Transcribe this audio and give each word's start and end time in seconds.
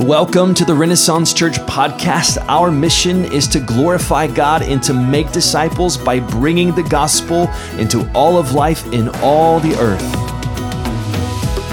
Welcome 0.00 0.54
to 0.54 0.64
the 0.64 0.74
Renaissance 0.74 1.34
Church 1.34 1.58
podcast. 1.58 2.42
Our 2.48 2.70
mission 2.70 3.26
is 3.26 3.46
to 3.48 3.60
glorify 3.60 4.28
God 4.28 4.62
and 4.62 4.82
to 4.84 4.94
make 4.94 5.30
disciples 5.30 5.98
by 5.98 6.20
bringing 6.20 6.74
the 6.74 6.82
gospel 6.82 7.50
into 7.76 8.10
all 8.14 8.38
of 8.38 8.54
life 8.54 8.90
in 8.94 9.10
all 9.16 9.60
the 9.60 9.78
earth. 9.78 10.00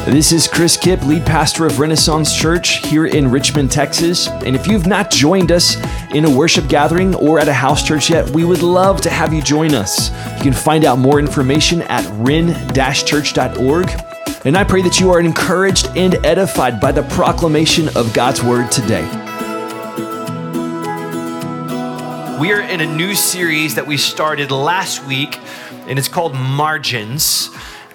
This 0.06 0.34
is 0.34 0.46
Chris 0.46 0.76
Kipp, 0.76 1.04
lead 1.04 1.26
pastor 1.26 1.66
of 1.66 1.80
Renaissance 1.80 2.36
Church 2.36 2.86
here 2.86 3.06
in 3.06 3.32
Richmond, 3.32 3.72
Texas. 3.72 4.28
And 4.28 4.58
if 4.58 4.68
you've 4.68 4.88
not 4.88 5.10
joined 5.10 5.54
us 5.54 5.78
in 6.12 6.26
a 6.26 6.30
worship 6.30 6.68
gathering 6.68 7.16
or 7.16 7.40
at 7.40 7.48
a 7.48 7.54
house 7.54 7.88
church 7.88 8.10
yet, 8.10 8.30
we 8.32 8.44
would 8.44 8.62
love 8.62 9.00
to 9.02 9.10
have 9.10 9.34
you 9.34 9.42
join 9.42 9.74
us. 9.74 10.10
You 10.36 10.44
can 10.44 10.54
find 10.54 10.84
out 10.84 11.00
more 11.00 11.20
information 11.20 11.82
at 11.84 12.06
ren-church.org 12.16 14.17
and 14.46 14.56
I 14.56 14.64
pray 14.64 14.82
that 14.84 15.00
you 15.00 15.12
are 15.12 15.20
encouraged 15.20 15.88
and 15.96 16.14
edified 16.26 16.80
by 16.80 16.92
the 16.92 17.04
proclamation 17.04 17.90
of 17.96 18.14
God's 18.14 18.44
word 18.44 18.72
today. 18.72 19.04
We 22.40 22.52
are 22.54 22.62
in 22.62 22.82
a 22.82 22.86
new 22.86 23.16
series 23.16 23.76
that 23.76 23.86
we 23.88 23.98
started 23.98 24.52
last 24.52 25.06
week, 25.08 25.40
and 25.88 25.98
it's 25.98 26.08
called 26.08 26.36
Margins. 26.36 27.50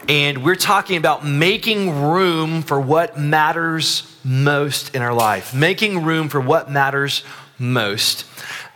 And 0.08 0.42
we're 0.42 0.56
talking 0.56 0.96
about 0.96 1.24
making 1.24 2.02
room 2.02 2.62
for 2.62 2.80
what 2.80 3.16
matters 3.16 4.12
most 4.24 4.96
in 4.96 5.02
our 5.02 5.14
life, 5.14 5.54
making 5.54 6.02
room 6.02 6.28
for 6.28 6.40
what 6.40 6.68
matters 6.68 7.22
most. 7.56 8.26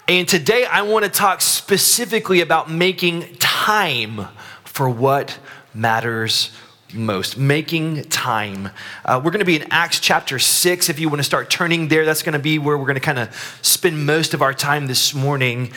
And 0.07 0.29
today 0.29 0.65
I 0.67 0.83
want 0.83 1.05
to 1.05 1.11
talk 1.11 1.41
specifically 1.41 2.41
about 2.41 2.71
making 2.71 3.35
time 3.41 4.29
for 4.63 4.89
what 4.89 5.37
matters 5.75 6.53
most, 6.97 7.37
making 7.37 8.05
time. 8.05 8.71
Uh, 9.05 9.21
we're 9.23 9.31
going 9.31 9.41
to 9.41 9.45
be 9.45 9.57
in 9.57 9.67
Acts 9.71 10.01
chapter 10.01 10.39
6. 10.39 10.89
If 10.89 10.99
you 10.99 11.09
want 11.09 11.21
to 11.21 11.25
start 11.25 11.51
turning 11.51 11.89
there, 11.89 12.05
that's 12.05 12.23
going 12.23 12.33
to 12.33 12.39
be 12.39 12.59
where 12.59 12.77
we're 12.77 12.87
going 12.87 12.95
to 12.95 13.01
kind 13.01 13.19
of 13.19 13.59
spend 13.63 14.07
most 14.07 14.35
of 14.35 14.43
our 14.43 14.55
time 14.55 14.87
this 14.87 15.15
morning. 15.15 15.73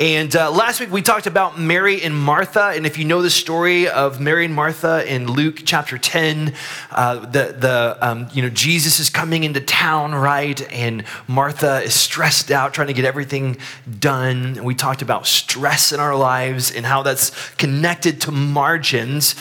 And 0.00 0.34
uh, 0.34 0.50
last 0.50 0.80
week 0.80 0.90
we 0.90 1.02
talked 1.02 1.26
about 1.26 1.60
Mary 1.60 2.00
and 2.00 2.16
Martha. 2.16 2.72
And 2.74 2.86
if 2.86 2.96
you 2.96 3.04
know 3.04 3.20
the 3.20 3.28
story 3.28 3.86
of 3.86 4.18
Mary 4.18 4.46
and 4.46 4.54
Martha 4.54 5.06
in 5.06 5.26
Luke 5.26 5.60
chapter 5.66 5.98
10, 5.98 6.54
uh, 6.90 7.18
the, 7.18 7.54
the, 7.58 7.98
um, 8.00 8.26
you 8.32 8.40
know, 8.40 8.48
Jesus 8.48 8.98
is 8.98 9.10
coming 9.10 9.44
into 9.44 9.60
town, 9.60 10.14
right? 10.14 10.58
And 10.72 11.04
Martha 11.28 11.82
is 11.82 11.92
stressed 11.92 12.50
out 12.50 12.72
trying 12.72 12.86
to 12.86 12.94
get 12.94 13.04
everything 13.04 13.58
done. 13.98 14.56
And 14.56 14.64
we 14.64 14.74
talked 14.74 15.02
about 15.02 15.26
stress 15.26 15.92
in 15.92 16.00
our 16.00 16.16
lives 16.16 16.70
and 16.70 16.86
how 16.86 17.02
that's 17.02 17.50
connected 17.56 18.22
to 18.22 18.32
margins. 18.32 19.34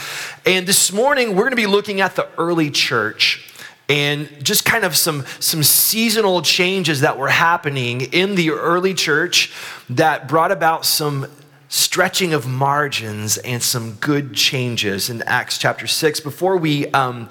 And 0.45 0.67
this 0.67 0.91
morning 0.91 1.37
we're 1.37 1.43
going 1.43 1.51
to 1.51 1.55
be 1.55 1.67
looking 1.67 2.01
at 2.01 2.17
the 2.17 2.27
early 2.37 2.69
church 2.69 3.48
and 3.89 4.29
just 4.43 4.63
kind 4.63 4.85
of 4.85 4.95
some, 4.95 5.25
some 5.39 5.63
seasonal 5.63 6.43
changes 6.43 7.01
that 7.01 7.17
were 7.17 7.27
happening 7.27 8.01
in 8.01 8.35
the 8.35 8.51
early 8.51 8.93
church 8.93 9.51
that 9.89 10.27
brought 10.27 10.51
about 10.51 10.85
some 10.85 11.25
stretching 11.69 12.33
of 12.33 12.47
margins 12.47 13.37
and 13.37 13.61
some 13.61 13.93
good 13.95 14.35
changes 14.35 15.09
in 15.09 15.23
Acts 15.23 15.57
chapter 15.57 15.87
6. 15.87 16.19
Before 16.19 16.55
we 16.55 16.87
um, 16.91 17.29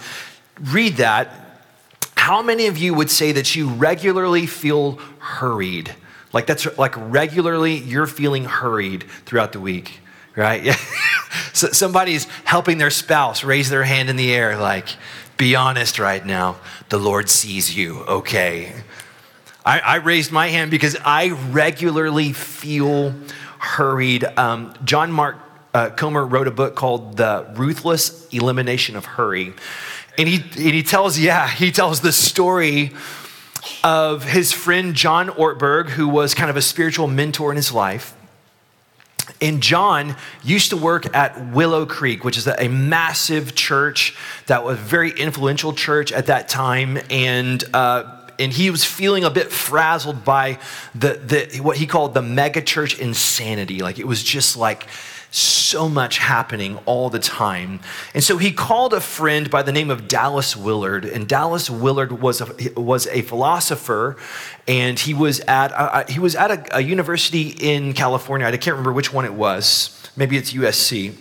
read 0.60 0.96
that, 0.96 1.32
how 2.16 2.42
many 2.42 2.66
of 2.66 2.76
you 2.76 2.92
would 2.92 3.10
say 3.10 3.32
that 3.32 3.54
you 3.54 3.68
regularly 3.68 4.46
feel 4.46 4.96
hurried? 5.18 5.94
Like 6.32 6.46
that's 6.46 6.76
like 6.76 6.94
regularly 6.96 7.76
you're 7.76 8.06
feeling 8.06 8.44
hurried 8.44 9.04
throughout 9.24 9.52
the 9.52 9.60
week, 9.60 10.00
right? 10.36 10.62
Yeah. 10.62 10.76
so 11.52 11.68
somebody's 11.68 12.24
helping 12.44 12.78
their 12.78 12.90
spouse 12.90 13.44
raise 13.44 13.70
their 13.70 13.84
hand 13.84 14.10
in 14.10 14.16
the 14.16 14.34
air, 14.34 14.58
like, 14.58 14.88
be 15.38 15.56
honest 15.56 15.98
right 15.98 16.24
now. 16.24 16.56
The 16.90 16.98
Lord 16.98 17.30
sees 17.30 17.74
you, 17.74 18.00
okay? 18.00 18.72
I, 19.64 19.78
I 19.78 19.94
raised 19.96 20.32
my 20.32 20.48
hand 20.48 20.70
because 20.70 20.96
I 21.04 21.30
regularly 21.30 22.32
feel 22.32 23.14
hurried. 23.58 24.24
Um, 24.24 24.74
John 24.84 25.12
Mark 25.12 25.36
uh, 25.72 25.90
Comer 25.90 26.26
wrote 26.26 26.48
a 26.48 26.50
book 26.50 26.74
called 26.74 27.16
The 27.16 27.46
Ruthless 27.54 28.28
Elimination 28.28 28.96
of 28.96 29.04
Hurry. 29.04 29.54
And 30.18 30.28
he, 30.28 30.42
and 30.42 30.74
he 30.74 30.82
tells, 30.82 31.18
yeah, 31.18 31.48
he 31.48 31.70
tells 31.70 32.00
the 32.00 32.12
story 32.12 32.92
of 33.84 34.24
his 34.24 34.52
friend 34.52 34.94
John 34.94 35.28
Ortberg, 35.28 35.90
who 35.90 36.08
was 36.08 36.34
kind 36.34 36.50
of 36.50 36.56
a 36.56 36.62
spiritual 36.62 37.06
mentor 37.06 37.50
in 37.50 37.56
his 37.56 37.72
life. 37.72 38.14
And 39.40 39.62
John 39.62 40.16
used 40.42 40.70
to 40.70 40.76
work 40.76 41.14
at 41.14 41.52
Willow 41.52 41.86
Creek, 41.86 42.24
which 42.24 42.36
is 42.36 42.46
a 42.46 42.68
massive 42.68 43.54
church 43.54 44.16
that 44.46 44.64
was 44.64 44.78
a 44.78 44.82
very 44.82 45.10
influential 45.10 45.72
church 45.72 46.12
at 46.12 46.26
that 46.26 46.48
time. 46.48 46.98
And, 47.10 47.62
uh, 47.74 48.16
and 48.38 48.52
he 48.52 48.70
was 48.70 48.84
feeling 48.84 49.24
a 49.24 49.30
bit 49.30 49.50
frazzled 49.50 50.24
by 50.24 50.58
the, 50.94 51.14
the, 51.14 51.60
what 51.60 51.76
he 51.76 51.86
called 51.86 52.14
the 52.14 52.22
megachurch 52.22 52.98
insanity. 52.98 53.80
Like 53.80 53.98
it 53.98 54.06
was 54.06 54.22
just 54.22 54.56
like, 54.56 54.86
so 55.30 55.88
much 55.88 56.18
happening 56.18 56.78
all 56.86 57.10
the 57.10 57.18
time. 57.18 57.80
And 58.14 58.24
so 58.24 58.38
he 58.38 58.52
called 58.52 58.94
a 58.94 59.00
friend 59.00 59.50
by 59.50 59.62
the 59.62 59.72
name 59.72 59.90
of 59.90 60.08
Dallas 60.08 60.56
Willard. 60.56 61.04
And 61.04 61.28
Dallas 61.28 61.68
Willard 61.68 62.20
was 62.20 62.40
a, 62.40 62.80
was 62.80 63.06
a 63.08 63.22
philosopher, 63.22 64.16
and 64.66 64.98
he 64.98 65.12
was 65.12 65.40
at, 65.40 65.72
uh, 65.72 65.90
uh 65.92 66.04
he 66.08 66.20
was 66.20 66.34
at 66.34 66.50
a, 66.50 66.78
a 66.78 66.80
university 66.80 67.48
in 67.48 67.92
California. 67.92 68.46
I 68.46 68.50
can't 68.52 68.74
remember 68.74 68.92
which 68.92 69.12
one 69.12 69.24
it 69.24 69.34
was. 69.34 69.94
Maybe 70.16 70.36
it's 70.36 70.52
USC. 70.52 71.14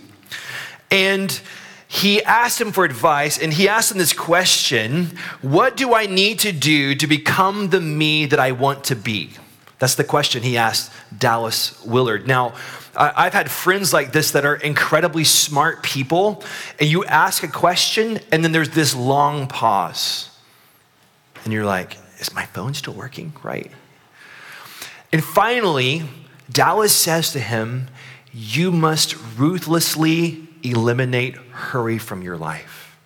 And 0.90 1.40
he 1.88 2.22
asked 2.24 2.60
him 2.60 2.72
for 2.72 2.84
advice 2.84 3.38
and 3.38 3.54
he 3.54 3.70
asked 3.70 3.92
him 3.92 3.98
this 3.98 4.14
question 4.14 5.18
What 5.42 5.78
do 5.78 5.94
I 5.94 6.06
need 6.06 6.40
to 6.40 6.52
do 6.52 6.96
to 6.96 7.08
become 7.08 7.70
the 7.70 7.80
me 7.80 8.26
that 8.26 8.40
I 8.40 8.52
want 8.52 8.84
to 8.86 8.96
be? 8.96 9.32
That's 9.80 9.96
the 9.96 10.04
question 10.04 10.44
he 10.44 10.58
asked 10.58 10.92
Dallas 11.18 11.84
Willard. 11.86 12.28
Now, 12.28 12.56
I've 12.98 13.34
had 13.34 13.52
friends 13.52 13.94
like 13.94 14.12
this 14.12 14.32
that 14.32 14.44
are 14.44 14.56
incredibly 14.56 15.24
smart 15.24 15.84
people, 15.84 16.44
and 16.80 16.90
you 16.90 17.06
ask 17.06 17.44
a 17.44 17.48
question, 17.48 18.20
and 18.32 18.44
then 18.44 18.52
there's 18.52 18.72
this 18.72 18.96
long 18.96 19.48
pause. 19.48 20.30
And 21.44 21.54
you're 21.54 21.66
like, 21.66 21.96
is 22.20 22.34
my 22.34 22.46
phone 22.46 22.74
still 22.74 22.94
working? 22.94 23.34
Right? 23.44 23.72
And 25.14 25.24
finally, 25.24 26.04
Dallas 26.52 26.94
says 26.94 27.32
to 27.34 27.40
him, 27.40 27.88
You 28.34 28.72
must 28.72 29.16
ruthlessly 29.38 30.48
eliminate 30.64 31.36
hurry 31.36 31.98
from 31.98 32.22
your 32.22 32.38
life. 32.38 32.98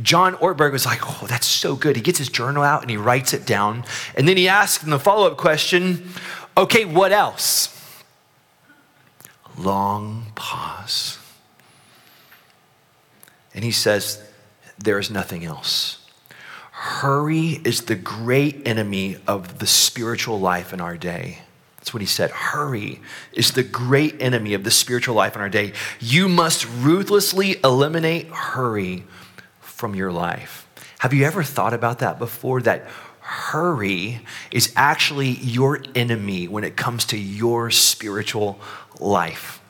John 0.00 0.34
Ortberg 0.36 0.72
was 0.72 0.86
like, 0.86 1.00
Oh, 1.02 1.26
that's 1.26 1.46
so 1.46 1.76
good. 1.76 1.96
He 1.96 2.02
gets 2.02 2.18
his 2.18 2.28
journal 2.28 2.62
out 2.62 2.82
and 2.82 2.90
he 2.90 2.96
writes 2.96 3.32
it 3.32 3.46
down. 3.46 3.84
And 4.14 4.28
then 4.28 4.36
he 4.36 4.48
asks 4.48 4.84
him 4.84 4.90
the 4.90 4.98
follow 4.98 5.26
up 5.26 5.36
question 5.36 6.10
Okay, 6.56 6.84
what 6.84 7.12
else? 7.12 7.71
Long 9.62 10.26
pause. 10.34 11.18
And 13.54 13.64
he 13.64 13.70
says, 13.70 14.22
There 14.78 14.98
is 14.98 15.10
nothing 15.10 15.44
else. 15.44 15.98
Hurry 16.72 17.60
is 17.64 17.82
the 17.82 17.94
great 17.94 18.66
enemy 18.66 19.16
of 19.26 19.58
the 19.58 19.66
spiritual 19.66 20.40
life 20.40 20.72
in 20.72 20.80
our 20.80 20.96
day. 20.96 21.38
That's 21.76 21.92
what 21.92 22.00
he 22.00 22.06
said. 22.06 22.30
Hurry 22.30 23.00
is 23.32 23.52
the 23.52 23.62
great 23.62 24.20
enemy 24.20 24.54
of 24.54 24.64
the 24.64 24.70
spiritual 24.70 25.14
life 25.14 25.34
in 25.34 25.42
our 25.42 25.48
day. 25.48 25.72
You 26.00 26.28
must 26.28 26.66
ruthlessly 26.78 27.56
eliminate 27.62 28.28
hurry 28.28 29.04
from 29.60 29.94
your 29.94 30.12
life. 30.12 30.66
Have 31.00 31.12
you 31.12 31.24
ever 31.24 31.42
thought 31.42 31.74
about 31.74 31.98
that 31.98 32.18
before? 32.20 32.62
That 32.62 32.86
hurry 33.32 34.20
is 34.50 34.72
actually 34.76 35.30
your 35.30 35.82
enemy 35.94 36.46
when 36.46 36.64
it 36.64 36.76
comes 36.76 37.06
to 37.06 37.16
your 37.18 37.70
spiritual 37.70 38.60
life. 39.00 39.60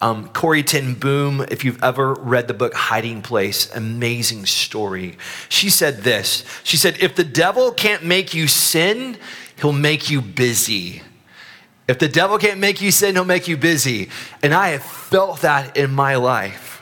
Um, 0.00 0.28
Corrie 0.28 0.62
ten 0.62 0.94
Boom, 0.94 1.44
if 1.50 1.64
you've 1.64 1.82
ever 1.82 2.14
read 2.14 2.48
the 2.48 2.54
book 2.54 2.72
Hiding 2.74 3.20
Place, 3.20 3.74
amazing 3.74 4.46
story. 4.46 5.18
She 5.48 5.68
said 5.68 5.98
this 5.98 6.44
She 6.64 6.76
said, 6.76 6.96
If 7.00 7.14
the 7.14 7.24
devil 7.24 7.72
can't 7.72 8.04
make 8.04 8.32
you 8.32 8.46
sin, 8.46 9.18
he'll 9.60 9.72
make 9.72 10.10
you 10.10 10.22
busy. 10.22 11.02
If 11.88 11.98
the 11.98 12.08
devil 12.08 12.38
can't 12.38 12.58
make 12.58 12.80
you 12.80 12.90
sin, 12.90 13.14
he'll 13.14 13.24
make 13.24 13.48
you 13.48 13.56
busy. 13.56 14.08
And 14.42 14.52
I 14.54 14.68
have 14.68 14.82
felt 14.82 15.42
that 15.42 15.76
in 15.76 15.92
my 15.92 16.16
life. 16.16 16.75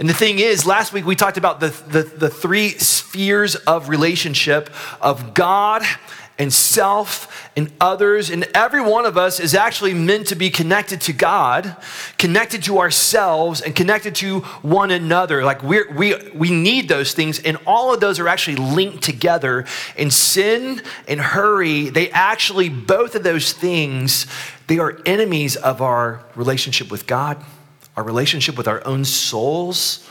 And 0.00 0.08
the 0.08 0.14
thing 0.14 0.38
is, 0.38 0.64
last 0.64 0.94
week 0.94 1.04
we 1.04 1.14
talked 1.14 1.36
about 1.36 1.60
the, 1.60 1.68
the, 1.88 2.02
the 2.02 2.30
three 2.30 2.70
spheres 2.70 3.54
of 3.54 3.90
relationship 3.90 4.70
of 4.98 5.34
God 5.34 5.82
and 6.38 6.50
self 6.50 7.50
and 7.54 7.70
others. 7.82 8.30
And 8.30 8.48
every 8.54 8.80
one 8.80 9.04
of 9.04 9.18
us 9.18 9.38
is 9.38 9.54
actually 9.54 9.92
meant 9.92 10.28
to 10.28 10.36
be 10.36 10.48
connected 10.48 11.02
to 11.02 11.12
God, 11.12 11.76
connected 12.16 12.62
to 12.62 12.78
ourselves, 12.78 13.60
and 13.60 13.76
connected 13.76 14.14
to 14.16 14.40
one 14.62 14.90
another. 14.90 15.44
Like 15.44 15.62
we 15.62 15.82
we, 15.88 16.30
we 16.30 16.50
need 16.50 16.88
those 16.88 17.12
things, 17.12 17.38
and 17.38 17.58
all 17.66 17.92
of 17.92 18.00
those 18.00 18.18
are 18.18 18.26
actually 18.26 18.56
linked 18.56 19.02
together. 19.02 19.66
And 19.98 20.10
sin 20.10 20.80
and 21.08 21.20
hurry, 21.20 21.90
they 21.90 22.10
actually, 22.10 22.70
both 22.70 23.14
of 23.14 23.22
those 23.22 23.52
things, 23.52 24.26
they 24.66 24.78
are 24.78 24.98
enemies 25.04 25.56
of 25.56 25.82
our 25.82 26.24
relationship 26.36 26.90
with 26.90 27.06
God, 27.06 27.44
our 27.96 28.04
relationship 28.04 28.56
with 28.56 28.68
our 28.68 28.86
own 28.86 29.04
souls, 29.04 30.08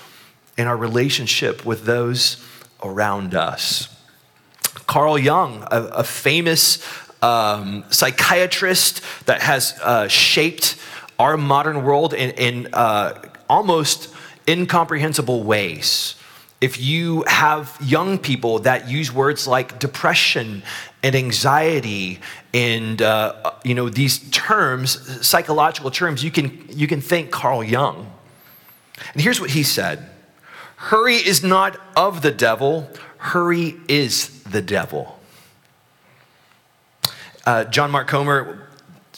and 0.58 0.68
our 0.68 0.76
relationship 0.78 1.66
with 1.66 1.86
those 1.86 2.46
around 2.84 3.34
us. 3.34 3.96
Carl 4.88 5.18
Jung, 5.18 5.64
a, 5.72 5.84
a 5.84 6.04
famous 6.04 6.86
um, 7.22 7.86
psychiatrist 7.90 9.02
that 9.26 9.42
has 9.42 9.80
uh, 9.82 10.08
shaped 10.08 10.78
our 11.18 11.38
modern 11.38 11.84
world 11.84 12.14
in, 12.14 12.32
in 12.32 12.74
uh, 12.74 13.22
almost 13.50 14.14
incomprehensible 14.48 15.44
ways. 15.44 16.16
If 16.62 16.80
you 16.80 17.24
have 17.28 17.78
young 17.82 18.18
people 18.18 18.60
that 18.60 18.90
use 18.90 19.14
words 19.14 19.48
like 19.48 19.80
depression 19.80 20.62
and 21.02 21.16
anxiety 21.16 22.20
and 22.54 23.02
uh, 23.02 23.52
you 23.64 23.74
know 23.74 23.90
these 23.90 24.20
terms, 24.32 25.26
psychological 25.26 25.90
terms, 25.90 26.24
you 26.24 26.32
can 26.32 26.66
you 26.70 26.88
can 26.88 27.00
think 27.00 27.32
Carl 27.32 27.64
Jung. 27.64 28.12
And 29.14 29.22
here's 29.22 29.40
what 29.40 29.52
he 29.52 29.64
said: 29.64 30.10
"Hurry 30.76 31.16
is 31.16 31.44
not 31.44 31.80
of 31.96 32.22
the 32.22 32.32
devil. 32.32 32.90
Hurry 33.18 33.76
is 33.88 34.44
the 34.44 34.62
devil." 34.62 35.18
Uh, 37.46 37.64
John 37.64 37.90
Mark 37.90 38.08
Comer 38.08 38.69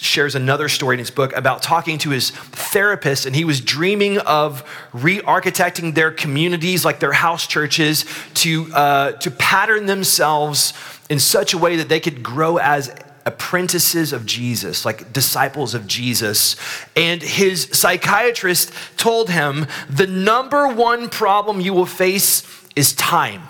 shares 0.02 0.34
another 0.34 0.68
story 0.68 0.96
in 0.96 1.00
his 1.00 1.12
book 1.12 1.32
about 1.36 1.62
talking 1.62 2.00
to 2.00 2.10
his 2.10 2.32
therapist, 2.32 3.28
and 3.28 3.36
he 3.36 3.46
was 3.46 3.62
dreaming 3.62 4.18
of 4.20 4.64
re 4.94 5.20
architecting 5.20 5.94
their 5.94 6.12
communities, 6.12 6.84
like 6.84 7.00
their 7.00 7.12
house 7.12 7.46
churches, 7.46 8.06
to, 8.34 8.68
uh, 8.74 9.12
to 9.14 9.30
pattern 9.30 9.86
themselves 9.86 10.74
in 11.10 11.20
such 11.20 11.54
a 11.54 11.58
way 11.58 11.76
that 11.76 11.88
they 11.88 12.00
could 12.00 12.24
grow 12.24 12.58
as 12.58 12.94
apprentices 13.26 14.12
of 14.12 14.26
Jesus, 14.26 14.86
like 14.86 15.14
disciples 15.14 15.76
of 15.76 15.86
Jesus. 15.86 16.56
And 16.96 17.22
his 17.22 17.70
psychiatrist 17.72 18.74
told 18.98 19.30
him 19.30 19.68
the 19.88 20.08
number 20.08 20.68
one 20.68 21.10
problem 21.10 21.62
you 21.62 21.74
will 21.74 21.86
face 21.86 22.44
is 22.76 22.94
time. 22.94 23.44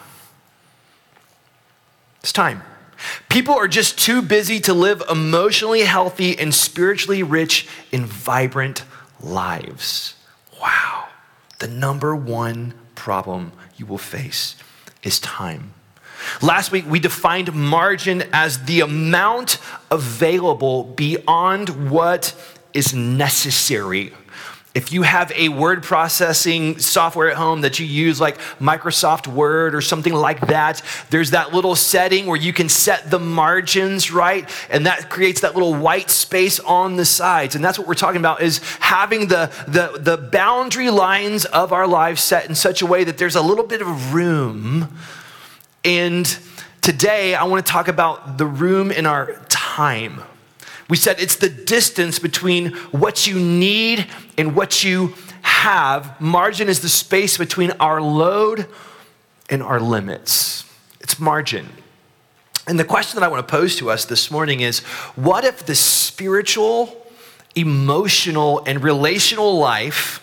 It's 2.20 2.34
time. 2.34 2.62
People 3.30 3.56
are 3.56 3.68
just 3.68 3.98
too 3.98 4.22
busy 4.22 4.60
to 4.62 4.74
live 4.74 5.04
emotionally 5.10 5.82
healthy 5.82 6.38
and 6.38 6.54
spiritually 6.54 7.24
rich 7.24 7.68
and 7.92 8.06
vibrant 8.06 8.84
lives. 9.22 10.16
Wow. 10.62 11.08
The 11.60 11.68
number 11.68 12.16
one 12.16 12.74
problem 12.96 13.52
you 13.78 13.86
will 13.86 13.98
face 13.98 14.56
is 15.04 15.20
time. 15.20 15.74
Last 16.42 16.72
week, 16.72 16.86
we 16.88 17.00
defined 17.00 17.54
margin 17.54 18.24
as 18.32 18.66
the 18.66 18.82
amount 18.82 19.58
available 19.90 20.84
beyond 20.84 21.90
what 21.90 22.36
is 22.74 22.94
necessary 22.94 24.14
if 24.74 24.94
you 24.94 25.02
have 25.02 25.34
a 25.34 25.50
word 25.50 25.84
processing 25.84 26.80
software 26.80 27.30
at 27.30 27.36
home 27.36 27.62
that 27.62 27.78
you 27.78 27.86
use, 27.86 28.22
like 28.22 28.38
Microsoft 28.58 29.28
Word 29.28 29.76
or 29.76 29.82
something 29.82 30.14
like 30.14 30.48
that, 30.48 30.82
there's 31.10 31.32
that 31.32 31.54
little 31.54 31.76
setting 31.76 32.26
where 32.26 32.38
you 32.38 32.54
can 32.54 32.70
set 32.70 33.12
the 33.12 33.20
margins, 33.20 34.12
right? 34.12 34.50
And 34.70 34.86
that 34.86 35.10
creates 35.10 35.42
that 35.42 35.56
little 35.56 35.74
white 35.74 36.10
space 36.10 36.58
on 36.62 36.96
the 36.96 37.04
sides. 37.04 37.54
And 37.54 37.64
that's 37.64 37.78
what 37.78 37.86
we're 37.86 37.96
talking 37.96 38.22
about 38.22 38.42
is 38.42 38.60
having 38.80 39.28
the, 39.28 39.52
the, 39.68 40.00
the 40.00 40.16
boundary 40.16 40.90
lines 40.90 41.44
of 41.44 41.74
our 41.74 41.88
lives 41.88 42.22
set 42.22 42.48
in 42.48 42.56
such 42.56 42.82
a 42.82 42.86
way 42.86 43.04
that 43.04 43.18
there's 43.18 43.36
a 43.36 43.42
little 43.42 43.66
bit 43.66 43.82
of 43.82 44.14
room. 44.14 44.98
And 45.84 46.26
today, 46.82 47.36
I 47.36 47.44
want 47.44 47.66
to 47.66 47.70
talk 47.70 47.90
about 47.90 48.38
the 48.38 48.46
room 48.46 48.90
in 48.90 49.06
our 49.06 49.34
time. 49.50 50.22
We 50.92 50.98
said 50.98 51.22
it's 51.22 51.38
the 51.38 51.48
distance 51.48 52.20
between 52.20 52.74
what 52.92 53.26
you 53.26 53.40
need 53.40 54.08
and 54.38 54.54
what 54.54 54.84
you 54.84 55.14
have. 55.42 56.20
Margin 56.20 56.68
is 56.68 56.82
the 56.82 56.90
space 56.90 57.38
between 57.38 57.72
our 57.80 58.02
load 58.02 58.68
and 59.50 59.64
our 59.64 59.80
limits. 59.80 60.66
It's 61.00 61.18
margin. 61.18 61.70
And 62.68 62.78
the 62.78 62.84
question 62.84 63.18
that 63.18 63.26
I 63.26 63.30
want 63.30 63.48
to 63.48 63.50
pose 63.50 63.78
to 63.78 63.90
us 63.90 64.04
this 64.04 64.30
morning 64.30 64.60
is 64.60 64.80
what 65.16 65.46
if 65.46 65.66
the 65.66 65.76
spiritual, 65.76 67.08
emotional, 67.56 68.62
and 68.66 68.84
relational 68.84 69.58
life 69.58 70.20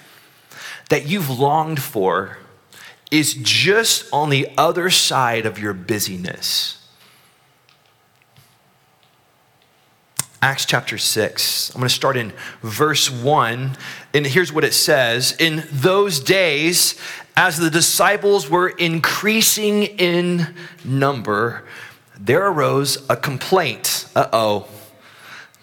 that 0.90 1.06
you've 1.06 1.30
longed 1.30 1.80
for 1.80 2.36
is 3.10 3.32
just 3.40 4.06
on 4.12 4.28
the 4.28 4.50
other 4.58 4.90
side 4.90 5.46
of 5.46 5.58
your 5.58 5.72
busyness? 5.72 6.77
Acts 10.40 10.66
chapter 10.66 10.98
6. 10.98 11.70
I'm 11.70 11.80
going 11.80 11.88
to 11.88 11.94
start 11.94 12.16
in 12.16 12.32
verse 12.62 13.10
1. 13.10 13.76
And 14.14 14.24
here's 14.26 14.52
what 14.52 14.62
it 14.62 14.72
says 14.72 15.32
In 15.40 15.64
those 15.72 16.20
days, 16.20 16.94
as 17.36 17.56
the 17.56 17.70
disciples 17.70 18.48
were 18.48 18.68
increasing 18.68 19.82
in 19.82 20.54
number, 20.84 21.64
there 22.16 22.46
arose 22.46 23.04
a 23.10 23.16
complaint. 23.16 24.08
Uh 24.14 24.28
oh. 24.32 24.68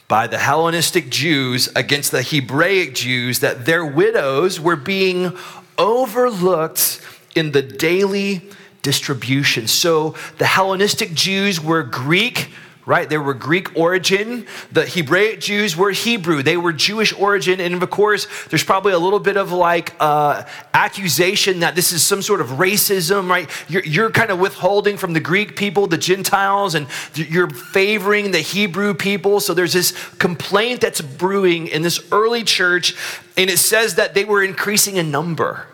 By 0.09 0.27
the 0.27 0.37
Hellenistic 0.37 1.09
Jews 1.09 1.69
against 1.73 2.11
the 2.11 2.21
Hebraic 2.21 2.95
Jews 2.95 3.39
that 3.39 3.65
their 3.65 3.85
widows 3.85 4.59
were 4.59 4.75
being 4.75 5.37
overlooked 5.77 7.01
in 7.33 7.53
the 7.53 7.61
daily 7.61 8.49
distribution. 8.81 9.67
So 9.67 10.15
the 10.37 10.45
Hellenistic 10.45 11.13
Jews 11.13 11.61
were 11.61 11.81
Greek 11.81 12.49
right? 12.85 13.09
They 13.09 13.17
were 13.17 13.33
Greek 13.33 13.75
origin. 13.75 14.45
The 14.71 14.85
Hebraic 14.85 15.39
Jews 15.39 15.75
were 15.75 15.91
Hebrew. 15.91 16.43
They 16.43 16.57
were 16.57 16.71
Jewish 16.71 17.13
origin. 17.13 17.59
And 17.59 17.81
of 17.81 17.89
course, 17.89 18.27
there's 18.49 18.63
probably 18.63 18.93
a 18.93 18.99
little 18.99 19.19
bit 19.19 19.37
of 19.37 19.51
like 19.51 19.95
uh, 19.99 20.43
accusation 20.73 21.61
that 21.61 21.75
this 21.75 21.91
is 21.91 22.03
some 22.03 22.21
sort 22.21 22.41
of 22.41 22.47
racism, 22.49 23.27
right? 23.29 23.49
You're, 23.67 23.83
you're 23.83 24.11
kind 24.11 24.29
of 24.29 24.39
withholding 24.39 24.97
from 24.97 25.13
the 25.13 25.19
Greek 25.19 25.55
people, 25.55 25.87
the 25.87 25.97
Gentiles, 25.97 26.75
and 26.75 26.87
you're 27.15 27.49
favoring 27.49 28.31
the 28.31 28.39
Hebrew 28.39 28.93
people. 28.93 29.39
So 29.39 29.53
there's 29.53 29.73
this 29.73 29.91
complaint 30.17 30.81
that's 30.81 31.01
brewing 31.01 31.67
in 31.67 31.81
this 31.81 31.99
early 32.11 32.43
church. 32.43 32.95
And 33.35 33.49
it 33.49 33.57
says 33.57 33.95
that 33.95 34.13
they 34.13 34.25
were 34.25 34.43
increasing 34.43 34.97
in 34.97 35.09
number 35.09 35.67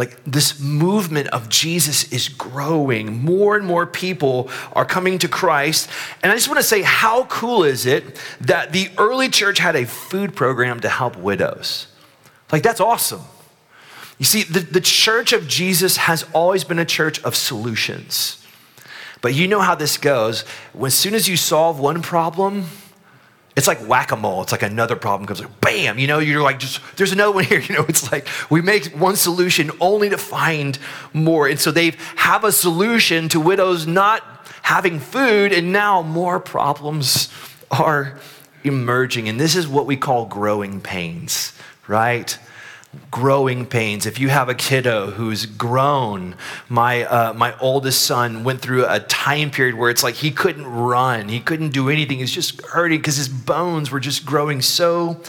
like 0.00 0.24
this 0.24 0.58
movement 0.58 1.28
of 1.28 1.50
Jesus 1.50 2.10
is 2.10 2.30
growing. 2.30 3.22
More 3.22 3.54
and 3.54 3.66
more 3.66 3.86
people 3.86 4.48
are 4.72 4.86
coming 4.86 5.18
to 5.18 5.28
Christ. 5.28 5.90
And 6.22 6.32
I 6.32 6.36
just 6.36 6.48
want 6.48 6.58
to 6.58 6.64
say, 6.64 6.80
how 6.80 7.24
cool 7.26 7.64
is 7.64 7.84
it 7.84 8.18
that 8.40 8.72
the 8.72 8.88
early 8.96 9.28
church 9.28 9.58
had 9.58 9.76
a 9.76 9.84
food 9.84 10.34
program 10.34 10.80
to 10.80 10.88
help 10.88 11.18
widows? 11.18 11.86
Like, 12.50 12.62
that's 12.62 12.80
awesome. 12.80 13.20
You 14.18 14.24
see, 14.24 14.42
the, 14.42 14.60
the 14.60 14.80
church 14.80 15.34
of 15.34 15.46
Jesus 15.46 15.98
has 15.98 16.24
always 16.32 16.64
been 16.64 16.78
a 16.78 16.86
church 16.86 17.22
of 17.22 17.36
solutions. 17.36 18.42
But 19.20 19.34
you 19.34 19.48
know 19.48 19.60
how 19.60 19.74
this 19.74 19.98
goes. 19.98 20.46
As 20.82 20.94
soon 20.94 21.14
as 21.14 21.28
you 21.28 21.36
solve 21.36 21.78
one 21.78 22.00
problem, 22.00 22.68
it's 23.56 23.66
like 23.66 23.78
whack 23.86 24.12
a 24.12 24.16
mole. 24.16 24.42
It's 24.42 24.52
like 24.52 24.62
another 24.62 24.96
problem 24.96 25.26
comes 25.26 25.40
like 25.40 25.60
bam. 25.60 25.98
You 25.98 26.06
know, 26.06 26.18
you're 26.18 26.42
like 26.42 26.58
just 26.58 26.80
there's 26.96 27.12
another 27.12 27.32
one 27.32 27.44
here. 27.52 27.60
You 27.60 27.74
know, 27.76 27.84
it's 27.88 28.10
like 28.10 28.28
we 28.48 28.60
make 28.60 28.86
one 28.96 29.16
solution 29.16 29.70
only 29.80 30.08
to 30.10 30.18
find 30.18 30.78
more. 31.12 31.48
And 31.48 31.58
so 31.58 31.70
they 31.70 31.92
have 32.16 32.44
a 32.44 32.52
solution 32.52 33.28
to 33.30 33.40
widows 33.40 33.86
not 33.86 34.22
having 34.62 35.00
food, 35.00 35.52
and 35.52 35.72
now 35.72 36.02
more 36.02 36.38
problems 36.38 37.28
are 37.70 38.18
emerging. 38.62 39.28
And 39.28 39.40
this 39.40 39.56
is 39.56 39.66
what 39.66 39.86
we 39.86 39.96
call 39.96 40.26
growing 40.26 40.80
pains, 40.80 41.52
right? 41.88 42.38
Growing 43.10 43.66
pains. 43.66 44.06
If 44.06 44.18
you 44.18 44.28
have 44.28 44.48
a 44.48 44.54
kiddo 44.54 45.10
who's 45.10 45.46
grown, 45.46 46.34
my, 46.68 47.04
uh, 47.04 47.32
my 47.34 47.56
oldest 47.58 48.02
son 48.02 48.42
went 48.42 48.60
through 48.60 48.86
a 48.86 49.00
time 49.00 49.50
period 49.50 49.76
where 49.76 49.90
it's 49.90 50.02
like 50.02 50.16
he 50.16 50.30
couldn't 50.30 50.66
run, 50.66 51.28
he 51.28 51.40
couldn't 51.40 51.70
do 51.70 51.88
anything. 51.88 52.18
He's 52.18 52.32
just 52.32 52.60
hurting 52.62 52.98
because 52.98 53.16
his 53.16 53.28
bones 53.28 53.90
were 53.90 54.00
just 54.00 54.26
growing 54.26 54.60
so 54.60 55.20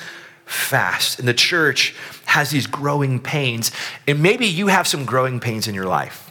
fast. 0.45 1.19
And 1.19 1.27
the 1.27 1.33
church 1.33 1.95
has 2.25 2.49
these 2.49 2.65
growing 2.65 3.19
pains. 3.19 3.71
And 4.07 4.23
maybe 4.23 4.47
you 4.47 4.67
have 4.67 4.87
some 4.87 5.05
growing 5.05 5.39
pains 5.39 5.67
in 5.67 5.75
your 5.75 5.85
life 5.85 6.30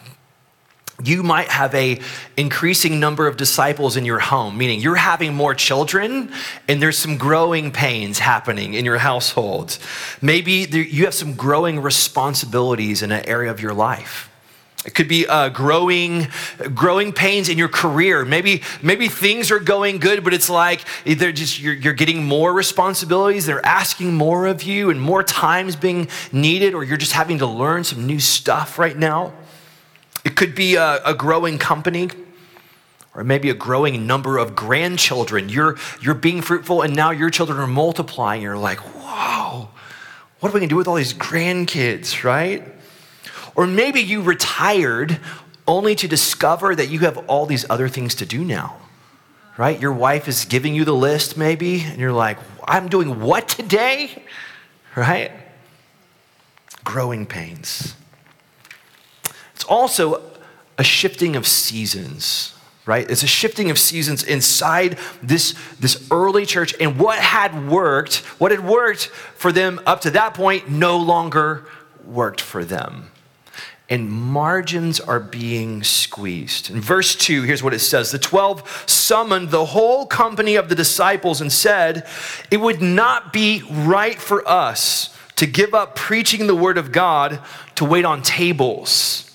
you 1.04 1.22
might 1.22 1.48
have 1.48 1.74
a 1.74 1.98
increasing 2.36 3.00
number 3.00 3.26
of 3.26 3.36
disciples 3.36 3.96
in 3.96 4.04
your 4.04 4.18
home 4.18 4.56
meaning 4.56 4.80
you're 4.80 4.94
having 4.94 5.34
more 5.34 5.54
children 5.54 6.30
and 6.68 6.82
there's 6.82 6.98
some 6.98 7.16
growing 7.16 7.70
pains 7.70 8.18
happening 8.18 8.74
in 8.74 8.84
your 8.84 8.98
household 8.98 9.78
maybe 10.20 10.52
you 10.52 11.04
have 11.04 11.14
some 11.14 11.34
growing 11.34 11.80
responsibilities 11.80 13.02
in 13.02 13.12
an 13.12 13.26
area 13.26 13.50
of 13.50 13.60
your 13.60 13.74
life 13.74 14.30
it 14.86 14.94
could 14.94 15.08
be 15.08 15.26
uh, 15.26 15.50
growing, 15.50 16.28
growing 16.74 17.12
pains 17.12 17.50
in 17.50 17.58
your 17.58 17.68
career. 17.68 18.24
Maybe, 18.24 18.62
maybe 18.80 19.08
things 19.08 19.50
are 19.50 19.58
going 19.58 19.98
good, 19.98 20.24
but 20.24 20.32
it's 20.32 20.48
like 20.48 20.80
they're 21.04 21.32
just 21.32 21.60
you're, 21.60 21.74
you're 21.74 21.92
getting 21.92 22.24
more 22.24 22.54
responsibilities. 22.54 23.44
They're 23.44 23.64
asking 23.64 24.14
more 24.14 24.46
of 24.46 24.62
you, 24.62 24.88
and 24.88 24.98
more 24.98 25.22
times 25.22 25.76
being 25.76 26.08
needed, 26.32 26.72
or 26.72 26.82
you're 26.82 26.96
just 26.96 27.12
having 27.12 27.38
to 27.38 27.46
learn 27.46 27.84
some 27.84 28.06
new 28.06 28.18
stuff 28.18 28.78
right 28.78 28.96
now. 28.96 29.34
It 30.24 30.36
could 30.36 30.54
be 30.54 30.74
a, 30.74 31.02
a 31.04 31.14
growing 31.14 31.58
company 31.58 32.10
or 33.14 33.24
maybe 33.24 33.50
a 33.50 33.54
growing 33.54 34.06
number 34.06 34.38
of 34.38 34.54
grandchildren. 34.54 35.48
You're, 35.48 35.76
you're 36.00 36.14
being 36.14 36.42
fruitful 36.42 36.82
and 36.82 36.94
now 36.94 37.10
your 37.10 37.30
children 37.30 37.58
are 37.58 37.66
multiplying. 37.66 38.42
You're 38.42 38.58
like, 38.58 38.78
whoa, 38.78 39.68
what 40.38 40.48
are 40.48 40.52
we 40.52 40.60
gonna 40.60 40.68
do 40.68 40.76
with 40.76 40.88
all 40.88 40.94
these 40.94 41.14
grandkids, 41.14 42.22
right? 42.24 42.62
Or 43.56 43.66
maybe 43.66 44.00
you 44.00 44.22
retired 44.22 45.18
only 45.66 45.94
to 45.94 46.08
discover 46.08 46.74
that 46.74 46.88
you 46.88 47.00
have 47.00 47.18
all 47.28 47.46
these 47.46 47.64
other 47.70 47.88
things 47.88 48.14
to 48.16 48.26
do 48.26 48.44
now. 48.44 48.76
Right? 49.56 49.78
Your 49.78 49.92
wife 49.92 50.26
is 50.26 50.46
giving 50.46 50.74
you 50.74 50.84
the 50.84 50.94
list, 50.94 51.36
maybe, 51.36 51.82
and 51.82 51.98
you're 51.98 52.12
like, 52.12 52.38
I'm 52.66 52.88
doing 52.88 53.20
what 53.20 53.48
today? 53.48 54.22
Right? 54.96 55.30
Growing 56.82 57.24
pains. 57.24 57.94
It's 59.60 59.68
also 59.68 60.22
a 60.78 60.82
shifting 60.82 61.36
of 61.36 61.46
seasons 61.46 62.54
right? 62.86 63.08
It's 63.08 63.22
a 63.22 63.28
shifting 63.28 63.70
of 63.70 63.78
seasons 63.78 64.24
inside 64.24 64.98
this, 65.22 65.54
this 65.78 66.08
early 66.10 66.44
church. 66.44 66.74
And 66.80 66.98
what 66.98 67.20
had 67.20 67.68
worked, 67.68 68.16
what 68.40 68.50
had 68.50 68.66
worked 68.66 69.06
for 69.06 69.52
them 69.52 69.80
up 69.86 70.00
to 70.00 70.10
that 70.12 70.34
point, 70.34 70.68
no 70.68 70.96
longer 70.96 71.66
worked 72.04 72.40
for 72.40 72.64
them. 72.64 73.12
And 73.88 74.10
margins 74.10 74.98
are 74.98 75.20
being 75.20 75.84
squeezed. 75.84 76.68
In 76.68 76.80
verse 76.80 77.14
2, 77.14 77.42
here's 77.42 77.62
what 77.62 77.74
it 77.74 77.78
says 77.78 78.10
The 78.10 78.18
12 78.18 78.84
summoned 78.86 79.50
the 79.50 79.66
whole 79.66 80.06
company 80.06 80.56
of 80.56 80.68
the 80.68 80.74
disciples 80.74 81.40
and 81.40 81.52
said, 81.52 82.08
It 82.50 82.56
would 82.56 82.82
not 82.82 83.32
be 83.32 83.62
right 83.70 84.18
for 84.18 84.48
us 84.48 85.16
to 85.36 85.46
give 85.46 85.74
up 85.74 85.94
preaching 85.94 86.48
the 86.48 86.56
word 86.56 86.76
of 86.76 86.90
God 86.90 87.38
to 87.76 87.84
wait 87.84 88.04
on 88.04 88.22
tables 88.22 89.29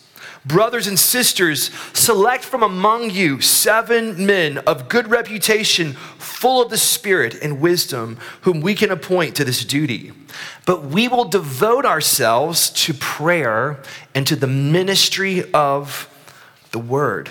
Brothers 0.45 0.85
and 0.85 0.99
sisters, 0.99 1.71
select 1.93 2.43
from 2.43 2.61
among 2.61 3.09
you 3.09 3.41
seven 3.41 4.25
men 4.25 4.59
of 4.59 4.87
good 4.87 5.09
reputation, 5.09 5.93
full 5.93 6.61
of 6.61 6.69
the 6.69 6.77
Spirit 6.77 7.35
and 7.41 7.59
wisdom, 7.59 8.17
whom 8.41 8.61
we 8.61 8.75
can 8.75 8.91
appoint 8.91 9.35
to 9.37 9.43
this 9.43 9.65
duty. 9.65 10.11
But 10.65 10.85
we 10.85 11.07
will 11.07 11.25
devote 11.25 11.85
ourselves 11.85 12.69
to 12.71 12.93
prayer 12.93 13.79
and 14.13 14.27
to 14.27 14.35
the 14.35 14.47
ministry 14.47 15.51
of 15.51 16.07
the 16.71 16.79
word. 16.79 17.29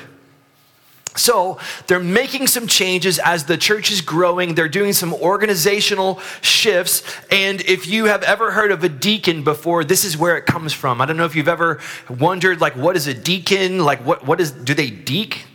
So 1.16 1.58
they're 1.86 2.00
making 2.00 2.48
some 2.48 2.66
changes 2.66 3.20
as 3.20 3.44
the 3.44 3.56
church 3.56 3.92
is 3.92 4.00
growing. 4.00 4.54
They're 4.54 4.68
doing 4.68 4.92
some 4.92 5.14
organizational 5.14 6.18
shifts. 6.40 7.04
And 7.30 7.60
if 7.62 7.86
you 7.86 8.06
have 8.06 8.24
ever 8.24 8.50
heard 8.50 8.72
of 8.72 8.82
a 8.82 8.88
deacon 8.88 9.44
before, 9.44 9.84
this 9.84 10.04
is 10.04 10.16
where 10.16 10.36
it 10.36 10.44
comes 10.44 10.72
from. 10.72 11.00
I 11.00 11.06
don't 11.06 11.16
know 11.16 11.24
if 11.24 11.36
you've 11.36 11.48
ever 11.48 11.80
wondered, 12.08 12.60
like, 12.60 12.74
what 12.74 12.96
is 12.96 13.06
a 13.06 13.14
deacon? 13.14 13.84
Like, 13.84 14.04
what, 14.04 14.26
what 14.26 14.40
is, 14.40 14.50
do 14.50 14.74
they 14.74 14.90
deek? 14.90 15.46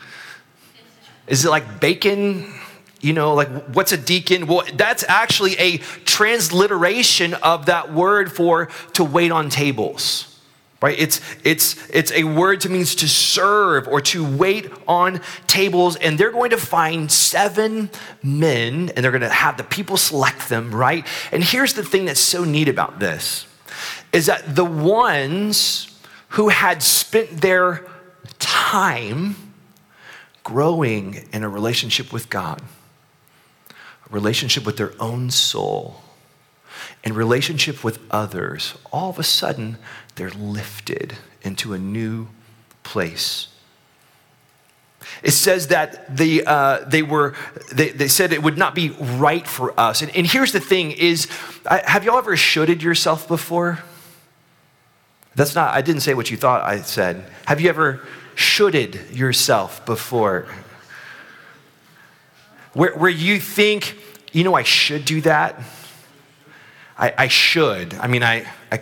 Is 1.27 1.43
it 1.43 1.49
like 1.49 1.81
bacon? 1.81 2.53
You 3.01 3.13
know, 3.13 3.33
like, 3.33 3.49
what's 3.73 3.91
a 3.91 3.97
deacon? 3.97 4.47
Well, 4.47 4.63
that's 4.75 5.03
actually 5.07 5.55
a 5.57 5.77
transliteration 5.77 7.33
of 7.33 7.65
that 7.65 7.93
word 7.93 8.31
for 8.31 8.69
to 8.93 9.03
wait 9.03 9.31
on 9.31 9.49
tables 9.49 10.28
right? 10.81 10.97
It's 10.97 11.21
it's 11.43 11.75
it's 11.89 12.11
a 12.11 12.23
word 12.23 12.61
to 12.61 12.69
means 12.69 12.95
to 12.95 13.07
serve 13.07 13.87
or 13.87 14.01
to 14.01 14.23
wait 14.37 14.71
on 14.87 15.21
tables. 15.47 15.95
And 15.97 16.17
they're 16.17 16.31
going 16.31 16.51
to 16.51 16.57
find 16.57 17.11
seven 17.11 17.89
men 18.23 18.89
and 18.89 19.03
they're 19.03 19.11
going 19.11 19.21
to 19.21 19.29
have 19.29 19.57
the 19.57 19.63
people 19.63 19.97
select 19.97 20.49
them 20.49 20.73
right? 20.73 21.05
And 21.31 21.43
here's 21.43 21.73
the 21.73 21.83
thing 21.83 22.05
that's 22.05 22.19
so 22.19 22.43
neat 22.43 22.69
about 22.69 22.99
this 22.99 23.45
is 24.11 24.25
that 24.27 24.55
the 24.55 24.65
ones 24.65 25.99
who 26.29 26.49
had 26.49 26.81
spent 26.81 27.41
their 27.41 27.85
time 28.39 29.35
growing 30.43 31.27
in 31.33 31.43
a 31.43 31.49
relationship 31.49 32.11
with 32.11 32.29
god 32.29 32.61
a 33.69 34.13
relationship 34.13 34.65
with 34.65 34.77
their 34.77 34.93
own 34.99 35.29
soul 35.29 36.01
in 37.03 37.13
relationship 37.13 37.83
with 37.83 37.99
others, 38.11 38.75
all 38.91 39.09
of 39.09 39.19
a 39.19 39.23
sudden 39.23 39.77
they're 40.19 40.29
lifted 40.31 41.15
into 41.41 41.73
a 41.73 41.77
new 41.79 42.27
place. 42.83 43.47
It 45.23 45.31
says 45.31 45.67
that 45.67 46.15
the, 46.15 46.43
uh, 46.45 46.79
they 46.85 47.01
were, 47.01 47.35
they, 47.71 47.89
they 47.89 48.09
said 48.09 48.33
it 48.33 48.43
would 48.43 48.57
not 48.57 48.75
be 48.75 48.89
right 48.89 49.47
for 49.47 49.77
us. 49.79 50.01
And, 50.01 50.13
and 50.15 50.27
here's 50.27 50.51
the 50.51 50.59
thing 50.59 50.91
is, 50.91 51.29
I, 51.65 51.81
have 51.85 52.03
y'all 52.03 52.17
ever 52.17 52.35
shoulded 52.35 52.83
yourself 52.83 53.29
before? 53.29 53.79
That's 55.35 55.55
not, 55.55 55.73
I 55.73 55.81
didn't 55.81 56.01
say 56.01 56.13
what 56.13 56.29
you 56.29 56.35
thought 56.35 56.63
I 56.63 56.81
said. 56.81 57.23
Have 57.45 57.61
you 57.61 57.69
ever 57.69 58.05
shoulded 58.35 58.99
yourself 59.11 59.85
before? 59.85 60.47
Where, 62.73 62.93
where 62.97 63.09
you 63.09 63.39
think, 63.39 63.97
you 64.33 64.43
know, 64.43 64.53
I 64.53 64.63
should 64.63 65.05
do 65.05 65.21
that? 65.21 65.61
I, 66.97 67.13
I 67.17 67.27
should. 67.29 67.93
I 67.93 68.07
mean, 68.07 68.21
I, 68.21 68.45
I, 68.69 68.81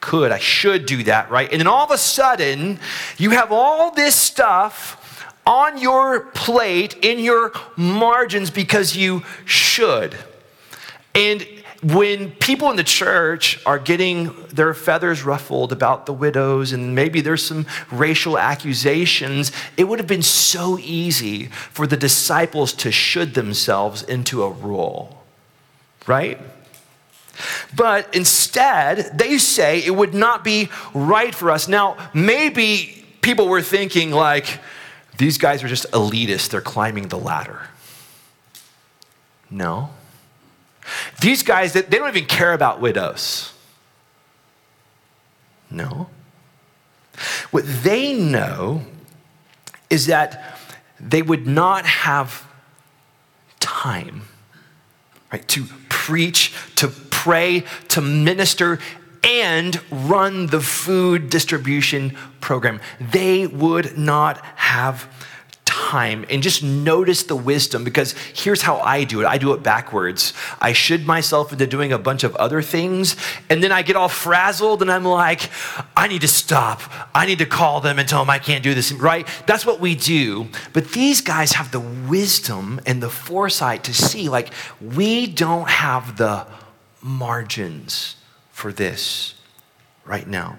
could, 0.00 0.32
I 0.32 0.38
should 0.38 0.86
do 0.86 1.02
that, 1.04 1.30
right? 1.30 1.50
And 1.50 1.60
then 1.60 1.66
all 1.66 1.84
of 1.84 1.90
a 1.90 1.98
sudden, 1.98 2.78
you 3.18 3.30
have 3.30 3.52
all 3.52 3.90
this 3.90 4.14
stuff 4.14 4.96
on 5.46 5.78
your 5.78 6.20
plate, 6.20 6.94
in 7.02 7.18
your 7.18 7.52
margins, 7.76 8.50
because 8.50 8.96
you 8.96 9.22
should. 9.44 10.16
And 11.14 11.46
when 11.82 12.30
people 12.32 12.70
in 12.70 12.76
the 12.76 12.84
church 12.84 13.58
are 13.64 13.78
getting 13.78 14.34
their 14.48 14.74
feathers 14.74 15.22
ruffled 15.22 15.72
about 15.72 16.04
the 16.04 16.12
widows 16.12 16.72
and 16.72 16.94
maybe 16.94 17.20
there's 17.22 17.42
some 17.42 17.66
racial 17.90 18.38
accusations, 18.38 19.50
it 19.76 19.84
would 19.84 19.98
have 19.98 20.08
been 20.08 20.22
so 20.22 20.78
easy 20.78 21.46
for 21.46 21.86
the 21.86 21.96
disciples 21.96 22.72
to 22.74 22.92
should 22.92 23.34
themselves 23.34 24.02
into 24.02 24.42
a 24.42 24.50
role, 24.50 25.22
right? 26.06 26.38
But 27.74 28.14
instead, 28.14 29.18
they 29.18 29.38
say 29.38 29.82
it 29.84 29.94
would 29.94 30.14
not 30.14 30.44
be 30.44 30.68
right 30.94 31.34
for 31.34 31.50
us. 31.50 31.68
Now, 31.68 31.96
maybe 32.14 33.04
people 33.20 33.48
were 33.48 33.62
thinking, 33.62 34.10
like, 34.10 34.60
these 35.18 35.38
guys 35.38 35.62
are 35.62 35.68
just 35.68 35.90
elitists, 35.92 36.48
they're 36.48 36.60
climbing 36.60 37.08
the 37.08 37.18
ladder. 37.18 37.68
No. 39.50 39.90
These 41.20 41.42
guys, 41.42 41.72
they 41.72 41.82
don't 41.82 42.08
even 42.08 42.26
care 42.26 42.52
about 42.52 42.80
widows. 42.80 43.52
No. 45.70 46.08
What 47.50 47.64
they 47.82 48.14
know 48.14 48.82
is 49.88 50.06
that 50.06 50.58
they 50.98 51.22
would 51.22 51.46
not 51.46 51.84
have 51.84 52.46
time 53.58 54.22
right, 55.32 55.46
to 55.48 55.64
preach, 55.88 56.52
to 56.76 56.88
pray, 57.22 57.64
to 57.88 58.00
minister, 58.00 58.78
and 59.22 59.80
run 59.90 60.46
the 60.46 60.60
food 60.60 61.28
distribution 61.28 62.16
program. 62.40 62.80
They 63.00 63.46
would 63.46 63.98
not 63.98 64.38
have 64.56 65.08
time 65.64 66.24
and 66.30 66.42
just 66.42 66.62
notice 66.62 67.24
the 67.24 67.36
wisdom 67.36 67.84
because 67.84 68.12
here's 68.34 68.62
how 68.62 68.78
I 68.78 69.04
do 69.04 69.20
it 69.20 69.26
I 69.26 69.38
do 69.38 69.52
it 69.52 69.62
backwards. 69.62 70.32
I 70.60 70.72
should 70.72 71.06
myself 71.06 71.52
into 71.52 71.66
doing 71.66 71.92
a 71.92 71.98
bunch 71.98 72.24
of 72.24 72.34
other 72.36 72.60
things, 72.62 73.16
and 73.48 73.62
then 73.62 73.72
I 73.72 73.82
get 73.82 73.96
all 73.96 74.08
frazzled 74.08 74.82
and 74.82 74.90
I'm 74.90 75.04
like, 75.04 75.50
I 75.96 76.08
need 76.08 76.22
to 76.22 76.28
stop. 76.28 76.80
I 77.14 77.26
need 77.26 77.38
to 77.38 77.46
call 77.46 77.80
them 77.80 77.98
and 77.98 78.08
tell 78.08 78.20
them 78.20 78.30
I 78.30 78.38
can't 78.38 78.64
do 78.64 78.74
this, 78.74 78.92
right? 78.92 79.26
That's 79.46 79.64
what 79.64 79.80
we 79.80 79.94
do. 79.94 80.48
But 80.72 80.92
these 80.92 81.20
guys 81.20 81.52
have 81.52 81.70
the 81.70 81.80
wisdom 81.80 82.80
and 82.86 83.02
the 83.02 83.10
foresight 83.10 83.84
to 83.84 83.94
see, 83.94 84.28
like, 84.28 84.52
we 84.80 85.26
don't 85.26 85.68
have 85.68 86.16
the 86.16 86.46
margins 87.02 88.16
for 88.50 88.72
this 88.72 89.34
right 90.04 90.26
now. 90.26 90.58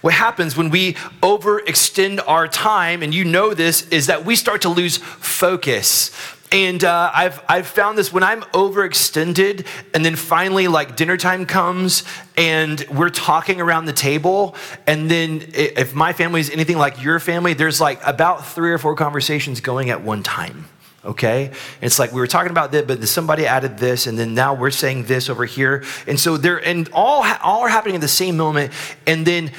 What 0.00 0.14
happens 0.14 0.56
when 0.56 0.70
we 0.70 0.94
overextend 1.22 2.22
our 2.26 2.46
time, 2.46 3.02
and 3.02 3.12
you 3.12 3.24
know 3.24 3.54
this, 3.54 3.88
is 3.88 4.06
that 4.06 4.24
we 4.24 4.36
start 4.36 4.62
to 4.62 4.68
lose 4.68 4.98
focus. 4.98 6.10
And 6.52 6.84
uh, 6.84 7.10
I've, 7.12 7.42
I've 7.48 7.66
found 7.66 7.98
this 7.98 8.12
when 8.12 8.22
I'm 8.22 8.42
overextended, 8.42 9.66
and 9.92 10.04
then 10.04 10.14
finally, 10.14 10.68
like 10.68 10.94
dinner 10.94 11.16
time 11.16 11.46
comes, 11.46 12.04
and 12.36 12.86
we're 12.92 13.10
talking 13.10 13.60
around 13.60 13.86
the 13.86 13.92
table. 13.92 14.54
And 14.86 15.10
then, 15.10 15.42
if 15.52 15.94
my 15.94 16.12
family 16.12 16.40
is 16.40 16.50
anything 16.50 16.78
like 16.78 17.02
your 17.02 17.18
family, 17.18 17.54
there's 17.54 17.80
like 17.80 18.00
about 18.06 18.46
three 18.46 18.70
or 18.70 18.78
four 18.78 18.94
conversations 18.94 19.60
going 19.60 19.90
at 19.90 20.02
one 20.02 20.22
time 20.22 20.66
okay? 21.04 21.50
It's 21.80 21.98
like 21.98 22.12
we 22.12 22.20
were 22.20 22.26
talking 22.26 22.50
about 22.50 22.72
that, 22.72 22.86
but 22.86 23.06
somebody 23.08 23.46
added 23.46 23.78
this, 23.78 24.06
and 24.06 24.18
then 24.18 24.34
now 24.34 24.54
we're 24.54 24.70
saying 24.70 25.04
this 25.04 25.28
over 25.28 25.44
here. 25.44 25.84
And 26.06 26.18
so 26.18 26.36
they're, 26.36 26.64
and 26.64 26.88
all, 26.92 27.24
all 27.42 27.62
are 27.62 27.68
happening 27.68 27.96
at 27.96 28.00
the 28.00 28.08
same 28.08 28.36
moment. 28.36 28.72
And 29.06 29.26
then 29.26 29.52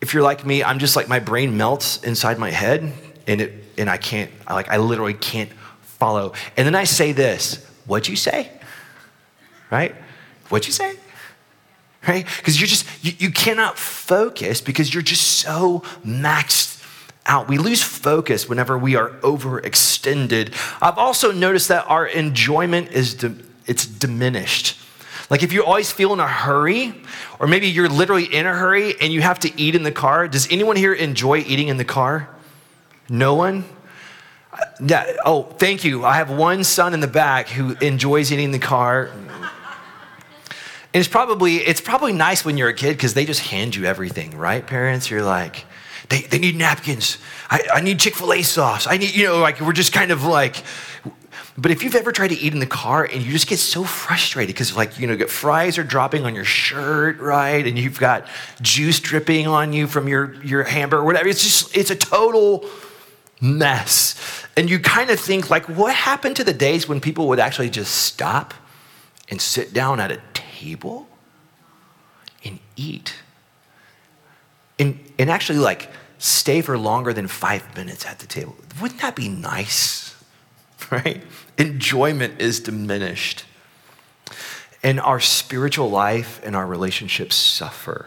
if 0.00 0.14
you're 0.14 0.22
like 0.22 0.44
me, 0.44 0.64
I'm 0.64 0.78
just 0.78 0.96
like, 0.96 1.08
my 1.08 1.20
brain 1.20 1.56
melts 1.56 2.02
inside 2.02 2.38
my 2.38 2.50
head, 2.50 2.92
and 3.26 3.40
it, 3.40 3.64
and 3.78 3.88
I 3.88 3.96
can't, 3.96 4.30
like, 4.48 4.68
I 4.68 4.76
literally 4.78 5.14
can't 5.14 5.50
follow. 5.82 6.32
And 6.56 6.66
then 6.66 6.74
I 6.74 6.84
say 6.84 7.12
this, 7.12 7.64
what'd 7.86 8.08
you 8.08 8.16
say? 8.16 8.50
Right? 9.70 9.94
What'd 10.48 10.66
you 10.66 10.72
say? 10.72 10.96
Right? 12.06 12.26
Because 12.38 12.60
you're 12.60 12.66
just, 12.66 12.84
you, 13.04 13.12
you 13.18 13.30
cannot 13.30 13.78
focus 13.78 14.60
because 14.60 14.92
you're 14.92 15.04
just 15.04 15.38
so 15.38 15.80
maxed 16.04 16.71
out. 17.26 17.48
We 17.48 17.58
lose 17.58 17.82
focus 17.82 18.48
whenever 18.48 18.76
we 18.76 18.96
are 18.96 19.10
overextended. 19.20 20.54
I've 20.80 20.98
also 20.98 21.32
noticed 21.32 21.68
that 21.68 21.86
our 21.88 22.06
enjoyment 22.06 22.92
is 22.92 23.14
di- 23.14 23.34
it's 23.66 23.86
diminished. 23.86 24.78
Like 25.30 25.42
if 25.42 25.52
you 25.52 25.64
always 25.64 25.90
feel 25.90 26.12
in 26.12 26.20
a 26.20 26.28
hurry, 26.28 26.94
or 27.38 27.46
maybe 27.46 27.68
you're 27.68 27.88
literally 27.88 28.24
in 28.24 28.44
a 28.44 28.54
hurry 28.54 28.94
and 29.00 29.12
you 29.12 29.22
have 29.22 29.38
to 29.40 29.60
eat 29.60 29.74
in 29.74 29.82
the 29.82 29.92
car. 29.92 30.28
Does 30.28 30.46
anyone 30.50 30.76
here 30.76 30.92
enjoy 30.92 31.38
eating 31.38 31.68
in 31.68 31.76
the 31.76 31.84
car? 31.84 32.28
No 33.08 33.34
one? 33.34 33.64
Yeah. 34.84 35.16
Oh, 35.24 35.44
thank 35.44 35.84
you. 35.84 36.04
I 36.04 36.16
have 36.16 36.30
one 36.30 36.64
son 36.64 36.92
in 36.92 37.00
the 37.00 37.06
back 37.06 37.48
who 37.48 37.72
enjoys 37.80 38.30
eating 38.32 38.46
in 38.46 38.52
the 38.52 38.58
car. 38.58 39.10
And 40.94 41.00
it's 41.00 41.08
probably 41.08 41.56
it's 41.56 41.80
probably 41.80 42.12
nice 42.12 42.44
when 42.44 42.58
you're 42.58 42.68
a 42.68 42.74
kid 42.74 42.92
because 42.92 43.14
they 43.14 43.24
just 43.24 43.40
hand 43.40 43.74
you 43.74 43.86
everything, 43.86 44.36
right? 44.36 44.66
Parents, 44.66 45.10
you're 45.10 45.22
like, 45.22 45.64
they, 46.12 46.22
they 46.22 46.38
need 46.38 46.56
napkins. 46.56 47.18
I, 47.50 47.62
I 47.74 47.80
need 47.80 47.98
Chick-fil-A 47.98 48.42
sauce. 48.42 48.86
I 48.86 48.98
need, 48.98 49.14
you 49.14 49.24
know, 49.24 49.38
like 49.38 49.60
we're 49.60 49.72
just 49.72 49.92
kind 49.92 50.10
of 50.10 50.24
like 50.24 50.62
but 51.58 51.70
if 51.70 51.82
you've 51.82 51.94
ever 51.94 52.12
tried 52.12 52.28
to 52.28 52.38
eat 52.38 52.54
in 52.54 52.60
the 52.60 52.66
car 52.66 53.04
and 53.04 53.22
you 53.22 53.30
just 53.30 53.46
get 53.46 53.58
so 53.58 53.84
frustrated 53.84 54.54
because, 54.54 54.74
like, 54.74 54.98
you 54.98 55.06
know, 55.06 55.16
get 55.16 55.28
fries 55.28 55.76
are 55.76 55.84
dropping 55.84 56.24
on 56.24 56.34
your 56.34 56.46
shirt, 56.46 57.18
right? 57.18 57.66
And 57.66 57.78
you've 57.78 57.98
got 57.98 58.26
juice 58.62 59.00
dripping 59.00 59.46
on 59.46 59.74
you 59.74 59.86
from 59.86 60.08
your, 60.08 60.42
your 60.42 60.62
hamburger, 60.62 61.02
or 61.02 61.04
whatever. 61.04 61.28
It's 61.28 61.42
just, 61.42 61.76
it's 61.76 61.90
a 61.90 61.96
total 61.96 62.64
mess. 63.42 64.46
And 64.56 64.70
you 64.70 64.78
kind 64.78 65.10
of 65.10 65.20
think, 65.20 65.50
like, 65.50 65.68
what 65.68 65.94
happened 65.94 66.36
to 66.36 66.44
the 66.44 66.54
days 66.54 66.88
when 66.88 67.02
people 67.02 67.28
would 67.28 67.38
actually 67.38 67.68
just 67.68 67.94
stop 67.94 68.54
and 69.28 69.40
sit 69.40 69.74
down 69.74 70.00
at 70.00 70.10
a 70.10 70.22
table 70.32 71.06
and 72.46 72.58
eat? 72.76 73.14
And, 74.78 74.98
and 75.18 75.28
actually, 75.28 75.58
like, 75.58 75.90
stay 76.22 76.62
for 76.62 76.78
longer 76.78 77.12
than 77.12 77.26
five 77.26 77.76
minutes 77.76 78.06
at 78.06 78.20
the 78.20 78.26
table. 78.26 78.54
Wouldn't 78.80 79.00
that 79.00 79.16
be 79.16 79.28
nice? 79.28 80.10
Right? 80.90 81.22
enjoyment 81.56 82.40
is 82.40 82.60
diminished. 82.60 83.44
And 84.82 85.00
our 85.00 85.20
spiritual 85.20 85.88
life 85.88 86.40
and 86.44 86.56
our 86.56 86.66
relationships 86.66 87.36
suffer. 87.36 88.06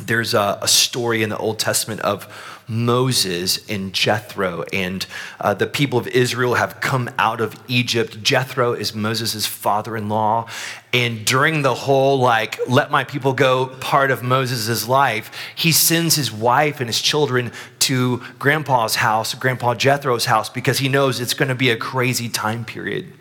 There's 0.00 0.34
a, 0.34 0.58
a 0.62 0.66
story 0.66 1.22
in 1.22 1.28
the 1.28 1.36
Old 1.36 1.58
Testament 1.58 2.00
of 2.00 2.24
Moses 2.72 3.68
and 3.68 3.92
Jethro, 3.92 4.64
and 4.72 5.04
uh, 5.38 5.52
the 5.52 5.66
people 5.66 5.98
of 5.98 6.08
Israel 6.08 6.54
have 6.54 6.80
come 6.80 7.10
out 7.18 7.40
of 7.40 7.54
Egypt. 7.68 8.22
Jethro 8.22 8.72
is 8.72 8.94
Moses' 8.94 9.44
father 9.44 9.94
in 9.94 10.08
law. 10.08 10.48
And 10.94 11.24
during 11.24 11.62
the 11.62 11.74
whole, 11.74 12.18
like, 12.18 12.58
let 12.66 12.90
my 12.90 13.04
people 13.04 13.34
go 13.34 13.66
part 13.66 14.10
of 14.10 14.22
Moses' 14.22 14.88
life, 14.88 15.30
he 15.54 15.70
sends 15.70 16.16
his 16.16 16.32
wife 16.32 16.80
and 16.80 16.88
his 16.88 17.02
children 17.02 17.52
to 17.80 18.22
grandpa's 18.38 18.96
house, 18.96 19.34
grandpa 19.34 19.74
Jethro's 19.74 20.24
house, 20.24 20.48
because 20.48 20.78
he 20.78 20.88
knows 20.88 21.20
it's 21.20 21.34
going 21.34 21.50
to 21.50 21.54
be 21.54 21.70
a 21.70 21.76
crazy 21.76 22.28
time 22.28 22.64
period. 22.64 23.12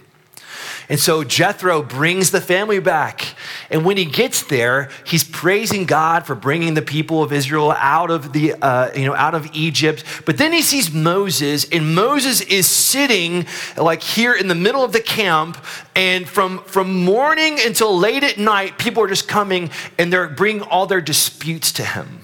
And 0.92 1.00
so 1.00 1.24
Jethro 1.24 1.82
brings 1.82 2.32
the 2.32 2.42
family 2.42 2.82
back. 2.82 3.36
And 3.70 3.86
when 3.86 3.96
he 3.96 4.04
gets 4.04 4.44
there, 4.44 4.90
he's 5.06 5.24
praising 5.24 5.86
God 5.86 6.26
for 6.26 6.36
bringing 6.36 6.74
the 6.74 6.82
people 6.82 7.24
of 7.24 7.32
Israel 7.32 7.72
out 7.72 8.12
of 8.12 8.34
the 8.34 8.56
uh, 8.62 8.92
you 8.94 9.06
know 9.06 9.16
out 9.16 9.34
of 9.34 9.50
Egypt. 9.54 10.04
But 10.26 10.38
then 10.38 10.52
he 10.52 10.62
sees 10.62 10.92
Moses, 10.92 11.64
and 11.72 11.96
Moses 11.96 12.42
is 12.42 12.68
sitting 12.68 13.46
like 13.78 14.04
here 14.04 14.36
in 14.36 14.50
the 14.50 14.56
middle 14.56 14.84
of 14.84 14.92
the 14.92 15.00
camp. 15.00 15.58
And 15.96 16.28
from 16.28 16.60
from 16.66 17.06
morning 17.06 17.58
until 17.66 17.98
late 17.98 18.26
at 18.26 18.38
night, 18.38 18.78
people 18.78 19.02
are 19.02 19.08
just 19.08 19.30
coming 19.30 19.70
and 19.98 20.12
they're 20.12 20.28
bringing 20.28 20.62
all 20.62 20.88
their 20.88 21.00
disputes 21.00 21.72
to 21.74 21.86
him, 21.86 22.20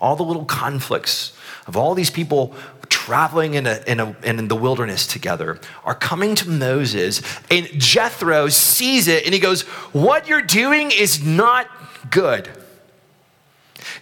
all 0.00 0.16
the 0.16 0.24
little 0.24 0.44
conflicts 0.44 1.36
of 1.68 1.76
all 1.76 1.94
these 1.94 2.10
people 2.10 2.52
traveling 3.06 3.54
in, 3.54 3.68
a, 3.68 3.80
in, 3.86 4.00
a, 4.00 4.16
in 4.24 4.48
the 4.48 4.56
wilderness 4.56 5.06
together 5.06 5.60
are 5.84 5.94
coming 5.94 6.34
to 6.34 6.48
Moses, 6.48 7.22
and 7.52 7.68
Jethro 7.78 8.48
sees 8.48 9.06
it 9.06 9.24
and 9.24 9.32
he 9.32 9.38
goes, 9.38 9.62
What 9.92 10.26
you're 10.26 10.42
doing 10.42 10.90
is 10.90 11.24
not 11.24 11.68
good. 12.10 12.48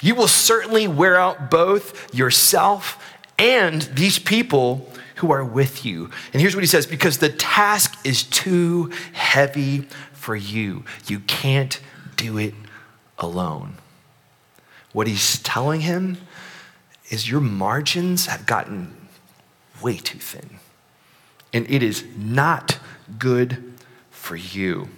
You 0.01 0.15
will 0.15 0.29
certainly 0.29 0.89
wear 0.89 1.17
out 1.17 1.51
both 1.51 2.15
yourself 2.15 2.99
and 3.39 3.83
these 3.83 4.19
people 4.19 4.91
who 5.17 5.31
are 5.33 5.45
with 5.45 5.85
you. 5.85 6.11
And 6.33 6.41
here's 6.41 6.55
what 6.55 6.65
he 6.65 6.69
says 6.69 6.87
because 6.87 7.19
the 7.19 7.29
task 7.29 7.95
is 8.07 8.23
too 8.23 8.91
heavy 9.13 9.81
for 10.15 10.35
you. 10.35 10.87
You 11.09 11.21
can't 11.21 11.79
do 12.17 12.39
it 12.39 12.55
alone. 13.19 13.75
What 14.93 15.07
he's 15.07 15.41
telling 15.41 15.83
him 15.83 16.17
is 17.11 17.31
your 17.31 17.41
margins 17.41 18.27
have 18.27 18.47
gotten 18.47 18.95
way 19.83 19.97
too 19.97 20.19
thin. 20.19 20.59
And 21.53 21.69
it 21.71 21.83
is 21.83 22.05
not 22.17 22.79
good 23.19 23.75
for 24.11 24.37
you. 24.37 24.89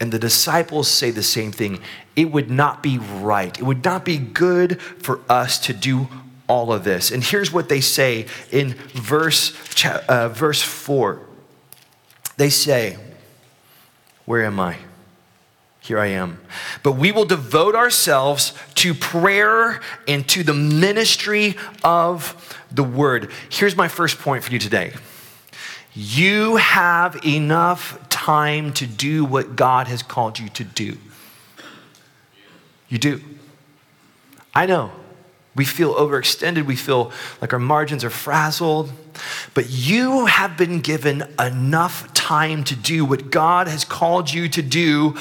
And 0.00 0.10
the 0.10 0.18
disciples 0.18 0.88
say 0.88 1.10
the 1.10 1.22
same 1.22 1.52
thing. 1.52 1.80
It 2.16 2.32
would 2.32 2.50
not 2.50 2.82
be 2.82 2.98
right. 2.98 3.56
It 3.56 3.62
would 3.62 3.84
not 3.84 4.04
be 4.04 4.16
good 4.16 4.80
for 4.80 5.20
us 5.28 5.58
to 5.66 5.74
do 5.74 6.08
all 6.48 6.72
of 6.72 6.82
this. 6.82 7.10
And 7.10 7.22
here's 7.22 7.52
what 7.52 7.68
they 7.68 7.80
say 7.80 8.26
in 8.50 8.74
verse, 8.94 9.52
uh, 9.84 10.28
verse 10.30 10.62
4. 10.62 11.20
They 12.38 12.50
say, 12.50 12.96
Where 14.24 14.44
am 14.44 14.58
I? 14.58 14.78
Here 15.80 15.98
I 15.98 16.06
am. 16.06 16.40
But 16.82 16.92
we 16.92 17.12
will 17.12 17.24
devote 17.24 17.74
ourselves 17.74 18.52
to 18.80 18.94
prayer 18.94 19.78
and 20.08 20.26
to 20.26 20.42
the 20.42 20.54
ministry 20.54 21.54
of 21.84 22.58
the 22.72 22.82
word. 22.82 23.30
Here's 23.50 23.76
my 23.76 23.88
first 23.88 24.18
point 24.18 24.42
for 24.42 24.52
you 24.52 24.58
today 24.58 24.94
you 25.92 26.56
have 26.56 27.22
enough 27.26 28.08
time 28.08 28.72
to 28.74 28.86
do 28.86 29.24
what 29.24 29.54
God 29.54 29.86
has 29.88 30.02
called 30.02 30.38
you 30.38 30.48
to 30.50 30.64
do. 30.64 30.96
You 32.88 32.96
do. 32.96 33.20
I 34.54 34.64
know. 34.64 34.92
We 35.54 35.66
feel 35.66 35.94
overextended. 35.94 36.64
We 36.64 36.76
feel 36.76 37.12
like 37.42 37.52
our 37.52 37.58
margins 37.58 38.02
are 38.02 38.10
frazzled. 38.10 38.92
But 39.52 39.68
you 39.68 40.26
have 40.26 40.56
been 40.56 40.80
given 40.80 41.24
enough 41.38 42.14
time 42.14 42.64
to 42.64 42.76
do 42.76 43.04
what 43.04 43.30
God 43.30 43.68
has 43.68 43.84
called 43.84 44.32
you 44.32 44.48
to 44.48 44.62
do 44.62 45.16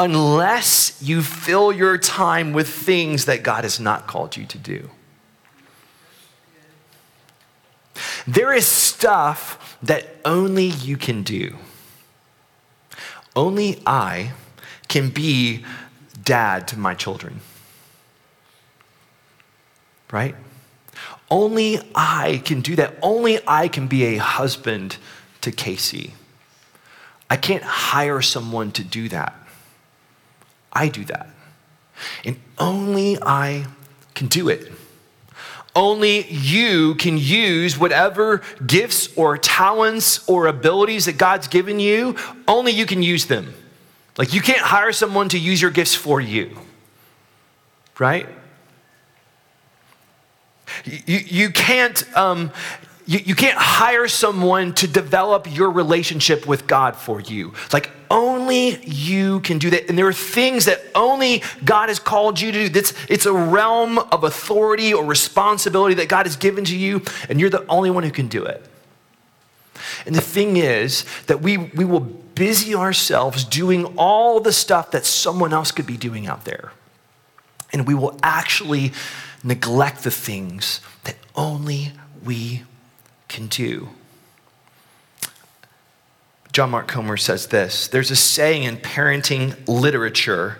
unless 0.00 0.98
you 1.02 1.22
fill 1.22 1.70
your 1.70 1.98
time 1.98 2.54
with 2.54 2.66
things 2.66 3.26
that 3.26 3.42
God 3.42 3.64
has 3.64 3.78
not 3.78 4.06
called 4.06 4.34
you 4.34 4.46
to 4.46 4.56
do. 4.56 4.88
There 8.26 8.50
is 8.54 8.66
stuff 8.66 9.78
that 9.82 10.08
only 10.24 10.64
you 10.64 10.96
can 10.96 11.22
do. 11.22 11.56
Only 13.36 13.82
I 13.86 14.32
can 14.88 15.10
be 15.10 15.66
dad 16.24 16.66
to 16.68 16.78
my 16.78 16.94
children. 16.94 17.40
Right? 20.10 20.34
Only 21.30 21.78
I 21.94 22.40
can 22.46 22.62
do 22.62 22.74
that. 22.76 22.96
Only 23.02 23.38
I 23.46 23.68
can 23.68 23.86
be 23.86 24.04
a 24.04 24.16
husband 24.16 24.96
to 25.42 25.52
Casey. 25.52 26.14
I 27.28 27.36
can't 27.36 27.62
hire 27.62 28.22
someone 28.22 28.72
to 28.72 28.82
do 28.82 29.10
that. 29.10 29.34
I 30.72 30.88
do 30.88 31.04
that. 31.06 31.28
And 32.24 32.38
only 32.58 33.18
I 33.20 33.66
can 34.14 34.28
do 34.28 34.48
it. 34.48 34.70
Only 35.74 36.26
you 36.26 36.96
can 36.96 37.16
use 37.16 37.78
whatever 37.78 38.42
gifts 38.66 39.08
or 39.16 39.38
talents 39.38 40.28
or 40.28 40.46
abilities 40.46 41.04
that 41.04 41.16
God's 41.16 41.46
given 41.46 41.78
you, 41.78 42.16
only 42.48 42.72
you 42.72 42.86
can 42.86 43.02
use 43.02 43.26
them. 43.26 43.54
Like 44.18 44.34
you 44.34 44.40
can't 44.40 44.60
hire 44.60 44.92
someone 44.92 45.28
to 45.30 45.38
use 45.38 45.62
your 45.62 45.70
gifts 45.70 45.94
for 45.94 46.20
you, 46.20 46.58
right? 47.98 48.28
You, 50.84 51.18
you 51.18 51.50
can't 51.50 52.04
um, 52.16 52.50
you, 53.06 53.20
you 53.20 53.34
can't 53.34 53.58
hire 53.58 54.08
someone 54.08 54.74
to 54.74 54.86
develop 54.86 55.52
your 55.52 55.70
relationship 55.70 56.46
with 56.46 56.66
God 56.66 56.96
for 56.96 57.20
you. 57.20 57.54
Like 57.72 57.90
only 58.50 58.84
you 58.84 59.38
can 59.40 59.58
do 59.58 59.70
that. 59.70 59.88
And 59.88 59.96
there 59.96 60.08
are 60.08 60.12
things 60.12 60.64
that 60.64 60.82
only 60.94 61.42
God 61.64 61.88
has 61.88 62.00
called 62.00 62.40
you 62.40 62.50
to 62.50 62.58
do. 62.64 62.68
That's, 62.68 62.92
it's 63.08 63.26
a 63.26 63.32
realm 63.32 63.98
of 63.98 64.24
authority 64.24 64.92
or 64.92 65.04
responsibility 65.04 65.94
that 65.96 66.08
God 66.08 66.26
has 66.26 66.34
given 66.34 66.64
to 66.64 66.76
you, 66.76 67.02
and 67.28 67.40
you're 67.40 67.50
the 67.50 67.64
only 67.68 67.90
one 67.90 68.02
who 68.02 68.10
can 68.10 68.26
do 68.26 68.44
it. 68.44 68.64
And 70.04 70.14
the 70.14 70.20
thing 70.20 70.56
is 70.56 71.04
that 71.26 71.40
we, 71.40 71.56
we 71.58 71.84
will 71.84 72.00
busy 72.00 72.74
ourselves 72.74 73.44
doing 73.44 73.84
all 73.96 74.40
the 74.40 74.52
stuff 74.52 74.90
that 74.90 75.06
someone 75.06 75.52
else 75.52 75.70
could 75.70 75.86
be 75.86 75.96
doing 75.96 76.26
out 76.26 76.44
there. 76.44 76.72
And 77.72 77.86
we 77.86 77.94
will 77.94 78.18
actually 78.22 78.92
neglect 79.44 80.02
the 80.02 80.10
things 80.10 80.80
that 81.04 81.16
only 81.36 81.92
we 82.24 82.64
can 83.28 83.46
do. 83.46 83.90
John 86.60 86.72
Mark 86.72 86.88
Comer 86.88 87.16
says 87.16 87.46
this 87.46 87.88
there's 87.88 88.10
a 88.10 88.16
saying 88.16 88.64
in 88.64 88.76
parenting 88.76 89.56
literature. 89.66 90.58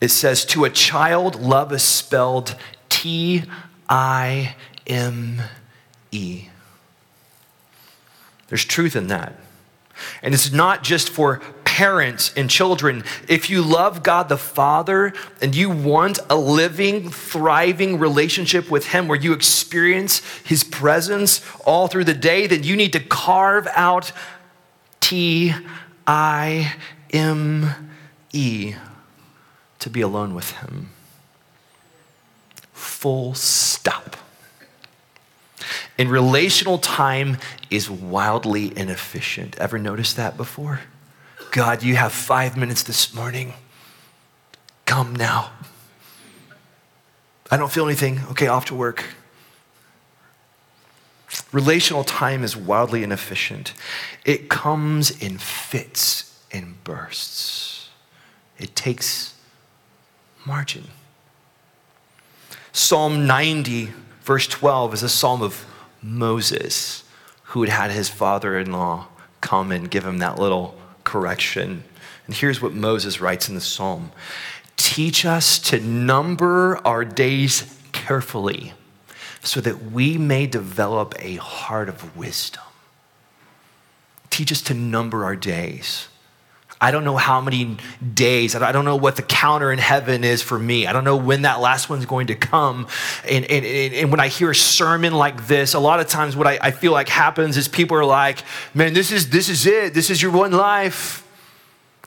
It 0.00 0.12
says, 0.12 0.44
To 0.44 0.64
a 0.64 0.70
child, 0.70 1.34
love 1.34 1.72
is 1.72 1.82
spelled 1.82 2.54
T 2.88 3.42
I 3.88 4.54
M 4.86 5.42
E. 6.12 6.44
There's 8.46 8.64
truth 8.64 8.94
in 8.94 9.08
that. 9.08 9.34
And 10.22 10.32
it's 10.32 10.52
not 10.52 10.84
just 10.84 11.08
for 11.08 11.40
parents 11.64 12.32
and 12.36 12.48
children, 12.48 13.02
if 13.26 13.50
you 13.50 13.62
love 13.62 14.04
God 14.04 14.28
the 14.28 14.38
Father 14.38 15.12
and 15.42 15.56
you 15.56 15.70
want 15.70 16.20
a 16.30 16.36
living, 16.36 17.10
thriving 17.10 17.98
relationship 17.98 18.70
with 18.70 18.86
Him 18.86 19.08
where 19.08 19.18
you 19.18 19.32
experience 19.32 20.20
His 20.44 20.62
presence 20.62 21.44
all 21.64 21.88
through 21.88 22.04
the 22.04 22.14
day, 22.14 22.46
then 22.46 22.62
you 22.62 22.76
need 22.76 22.92
to 22.92 23.00
carve 23.00 23.66
out 23.74 24.12
T 25.00 25.54
I 26.06 26.74
M 27.10 27.74
E 28.32 28.74
to 29.78 29.90
be 29.90 30.00
alone 30.00 30.34
with 30.34 30.50
Him. 30.52 30.90
Full 32.72 33.34
stop. 33.34 34.16
And 35.98 36.10
relational 36.10 36.78
time 36.78 37.38
is 37.70 37.90
wildly 37.90 38.76
inefficient. 38.76 39.58
Ever 39.58 39.78
noticed 39.78 40.16
that 40.16 40.36
before? 40.36 40.80
God, 41.50 41.82
you 41.82 41.96
have 41.96 42.12
five 42.12 42.56
minutes 42.56 42.82
this 42.82 43.12
morning. 43.12 43.54
Come 44.86 45.14
now. 45.14 45.50
I 47.50 47.56
don't 47.56 47.70
feel 47.70 47.86
anything. 47.86 48.20
Okay, 48.30 48.46
off 48.46 48.66
to 48.66 48.74
work. 48.74 49.04
Relational 51.52 52.04
time 52.04 52.44
is 52.44 52.56
wildly 52.56 53.02
inefficient. 53.02 53.72
It 54.24 54.48
comes 54.48 55.10
in 55.22 55.38
fits 55.38 56.44
and 56.52 56.82
bursts. 56.84 57.90
It 58.58 58.74
takes 58.74 59.34
margin. 60.44 60.88
Psalm 62.72 63.26
90 63.26 63.90
Verse 64.30 64.46
12 64.46 64.94
is 64.94 65.02
a 65.02 65.08
psalm 65.08 65.42
of 65.42 65.66
Moses, 66.02 67.02
who 67.44 67.62
had 67.62 67.70
had 67.70 67.90
his 67.90 68.08
father 68.08 68.56
in 68.56 68.70
law 68.70 69.08
come 69.40 69.72
and 69.72 69.90
give 69.90 70.06
him 70.06 70.18
that 70.18 70.38
little 70.38 70.78
correction. 71.04 71.82
And 72.26 72.34
here's 72.36 72.62
what 72.62 72.72
Moses 72.72 73.20
writes 73.20 73.48
in 73.48 73.54
the 73.54 73.60
psalm 73.60 74.12
Teach 74.76 75.24
us 75.24 75.58
to 75.58 75.80
number 75.80 76.80
our 76.86 77.04
days 77.04 77.76
carefully 77.92 78.72
so 79.42 79.60
that 79.60 79.90
we 79.90 80.18
may 80.18 80.46
develop 80.46 81.14
a 81.18 81.36
heart 81.36 81.88
of 81.88 82.16
wisdom. 82.16 82.62
Teach 84.28 84.52
us 84.52 84.62
to 84.62 84.74
number 84.74 85.24
our 85.24 85.36
days. 85.36 86.08
I 86.82 86.92
don't 86.92 87.04
know 87.04 87.18
how 87.18 87.42
many 87.42 87.76
days. 88.14 88.54
I 88.54 88.72
don't 88.72 88.86
know 88.86 88.96
what 88.96 89.16
the 89.16 89.22
counter 89.22 89.70
in 89.70 89.78
heaven 89.78 90.24
is 90.24 90.40
for 90.40 90.58
me. 90.58 90.86
I 90.86 90.94
don't 90.94 91.04
know 91.04 91.16
when 91.16 91.42
that 91.42 91.60
last 91.60 91.90
one's 91.90 92.06
going 92.06 92.28
to 92.28 92.34
come. 92.34 92.86
And, 93.28 93.44
and, 93.44 93.66
and 93.66 94.10
when 94.10 94.18
I 94.18 94.28
hear 94.28 94.50
a 94.50 94.54
sermon 94.54 95.12
like 95.12 95.46
this, 95.46 95.74
a 95.74 95.78
lot 95.78 96.00
of 96.00 96.08
times 96.08 96.36
what 96.36 96.46
I, 96.46 96.58
I 96.62 96.70
feel 96.70 96.92
like 96.92 97.10
happens 97.10 97.58
is 97.58 97.68
people 97.68 97.98
are 97.98 98.04
like, 98.04 98.42
man, 98.72 98.94
this 98.94 99.12
is, 99.12 99.28
this 99.28 99.50
is 99.50 99.66
it. 99.66 99.92
This 99.92 100.08
is 100.08 100.22
your 100.22 100.32
one 100.32 100.52
life. 100.52 101.26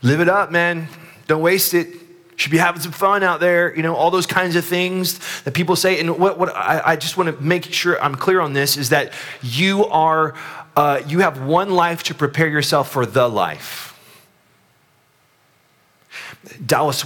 Live 0.01 0.21
it 0.21 0.29
up, 0.29 0.51
man. 0.51 0.87
Don't 1.27 1.43
waste 1.43 1.75
it. 1.75 1.87
Should 2.35 2.51
be 2.51 2.57
having 2.57 2.81
some 2.81 2.91
fun 2.91 3.23
out 3.23 3.39
there, 3.39 3.75
you 3.75 3.83
know, 3.83 3.95
all 3.95 4.11
those 4.11 4.25
kinds 4.25 4.55
of 4.55 4.65
things 4.65 5.19
that 5.43 5.53
people 5.53 5.75
say. 5.75 5.99
And 5.99 6.17
what, 6.17 6.39
what 6.39 6.55
I, 6.55 6.81
I 6.83 6.95
just 6.95 7.17
want 7.17 7.35
to 7.35 7.43
make 7.43 7.71
sure 7.71 8.01
I'm 8.01 8.15
clear 8.15 8.41
on 8.41 8.53
this 8.53 8.75
is 8.75 8.89
that 8.89 9.13
you 9.41 9.85
are, 9.85 10.33
uh, 10.75 11.01
you 11.07 11.19
have 11.19 11.43
one 11.43 11.71
life 11.71 12.03
to 12.03 12.15
prepare 12.15 12.47
yourself 12.47 12.91
for 12.91 13.05
the 13.05 13.27
life. 13.27 13.93
Dallas, 16.65 17.03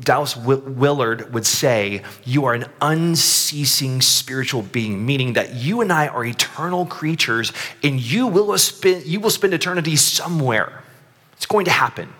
Dallas 0.00 0.36
Willard 0.36 1.32
would 1.32 1.46
say, 1.46 2.02
You 2.24 2.44
are 2.44 2.54
an 2.54 2.66
unceasing 2.80 4.00
spiritual 4.00 4.62
being, 4.62 5.04
meaning 5.04 5.32
that 5.34 5.54
you 5.54 5.80
and 5.80 5.92
I 5.92 6.08
are 6.08 6.24
eternal 6.24 6.86
creatures 6.86 7.52
and 7.82 8.00
you 8.00 8.26
will 8.26 8.56
spend, 8.58 9.04
you 9.06 9.20
will 9.20 9.30
spend 9.30 9.54
eternity 9.54 9.96
somewhere. 9.96 10.82
It's 11.32 11.46
going 11.46 11.64
to 11.64 11.70
happen. 11.70 12.12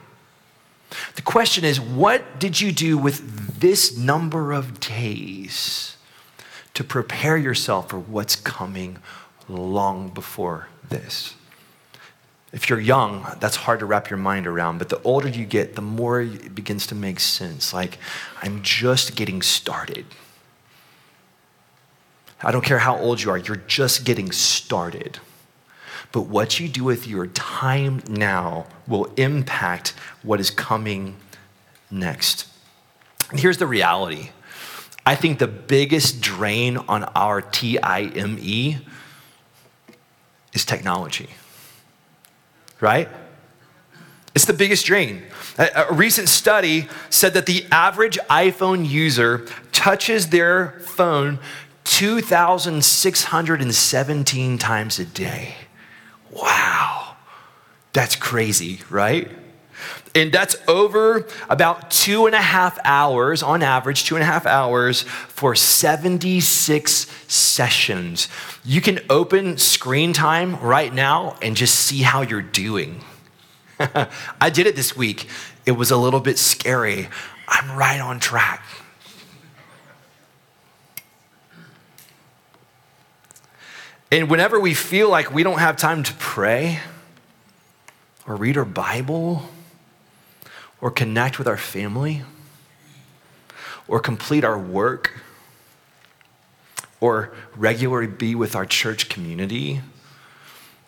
The 1.14 1.22
question 1.22 1.64
is, 1.64 1.80
what 1.80 2.38
did 2.38 2.60
you 2.60 2.72
do 2.72 2.96
with 2.96 3.58
this 3.60 3.96
number 3.96 4.52
of 4.52 4.80
days 4.80 5.96
to 6.74 6.84
prepare 6.84 7.36
yourself 7.36 7.90
for 7.90 7.98
what's 7.98 8.36
coming 8.36 8.98
long 9.48 10.08
before 10.08 10.68
this? 10.88 11.34
If 12.52 12.70
you're 12.70 12.80
young, 12.80 13.26
that's 13.40 13.56
hard 13.56 13.80
to 13.80 13.86
wrap 13.86 14.08
your 14.08 14.18
mind 14.18 14.46
around, 14.46 14.78
but 14.78 14.88
the 14.88 15.02
older 15.02 15.28
you 15.28 15.44
get, 15.44 15.74
the 15.74 15.82
more 15.82 16.20
it 16.20 16.54
begins 16.54 16.86
to 16.86 16.94
make 16.94 17.20
sense. 17.20 17.74
Like, 17.74 17.98
I'm 18.40 18.62
just 18.62 19.16
getting 19.16 19.42
started. 19.42 20.06
I 22.42 22.52
don't 22.52 22.64
care 22.64 22.78
how 22.78 22.98
old 22.98 23.22
you 23.22 23.30
are, 23.30 23.38
you're 23.38 23.56
just 23.56 24.04
getting 24.04 24.30
started. 24.30 25.18
But 26.16 26.28
what 26.28 26.58
you 26.58 26.66
do 26.66 26.82
with 26.82 27.06
your 27.06 27.26
time 27.26 28.02
now 28.08 28.64
will 28.88 29.12
impact 29.18 29.90
what 30.22 30.40
is 30.40 30.50
coming 30.50 31.18
next. 31.90 32.46
And 33.30 33.38
here's 33.38 33.58
the 33.58 33.66
reality 33.66 34.30
I 35.04 35.14
think 35.14 35.38
the 35.38 35.46
biggest 35.46 36.22
drain 36.22 36.78
on 36.78 37.04
our 37.14 37.42
TIME 37.42 38.38
is 40.54 40.64
technology 40.64 41.28
right? 42.80 43.10
It's 44.34 44.46
the 44.46 44.54
biggest 44.54 44.86
drain. 44.86 45.22
A, 45.58 45.84
a, 45.88 45.92
recent 45.92 46.30
study 46.30 46.88
said 47.10 47.34
that 47.34 47.44
the 47.44 47.66
average 47.70 48.18
iPhone 48.30 48.88
user 48.88 49.44
touches 49.70 50.28
their 50.28 50.80
phone 50.80 51.40
2,617 51.84 54.58
times 54.58 54.98
a 54.98 55.04
day. 55.04 55.56
Wow. 56.36 57.16
That's 57.92 58.14
crazy, 58.14 58.80
right? 58.90 59.30
And 60.14 60.32
that's 60.32 60.56
over 60.66 61.26
about 61.50 61.90
two 61.90 62.24
and 62.26 62.34
a 62.34 62.40
half 62.40 62.78
hours, 62.84 63.42
on 63.42 63.62
average, 63.62 64.04
two 64.04 64.16
and 64.16 64.22
a 64.22 64.26
half 64.26 64.46
hours 64.46 65.02
for 65.02 65.54
76 65.54 67.06
sessions. 67.28 68.28
You 68.64 68.80
can 68.80 69.00
open 69.10 69.58
screen 69.58 70.14
time 70.14 70.58
right 70.60 70.92
now 70.92 71.36
and 71.42 71.54
just 71.54 71.74
see 71.74 72.00
how 72.00 72.22
you're 72.22 72.40
doing. 72.40 73.04
I 74.40 74.50
did 74.50 74.66
it 74.66 74.74
this 74.74 74.96
week. 74.96 75.28
It 75.66 75.72
was 75.72 75.90
a 75.90 75.96
little 75.98 76.20
bit 76.20 76.38
scary. 76.38 77.08
I'm 77.46 77.76
right 77.76 78.00
on 78.00 78.18
track. 78.18 78.64
And 84.10 84.30
whenever 84.30 84.60
we 84.60 84.74
feel 84.74 85.08
like 85.08 85.32
we 85.32 85.42
don't 85.42 85.58
have 85.58 85.76
time 85.76 86.02
to 86.04 86.14
pray 86.14 86.80
or 88.26 88.36
read 88.36 88.56
our 88.56 88.64
Bible, 88.64 89.48
or 90.80 90.90
connect 90.90 91.38
with 91.38 91.48
our 91.48 91.56
family 91.56 92.22
or 93.88 94.00
complete 94.00 94.44
our 94.44 94.58
work 94.58 95.20
or 97.00 97.32
regularly 97.56 98.06
be 98.06 98.34
with 98.34 98.56
our 98.56 98.66
church 98.66 99.08
community. 99.08 99.80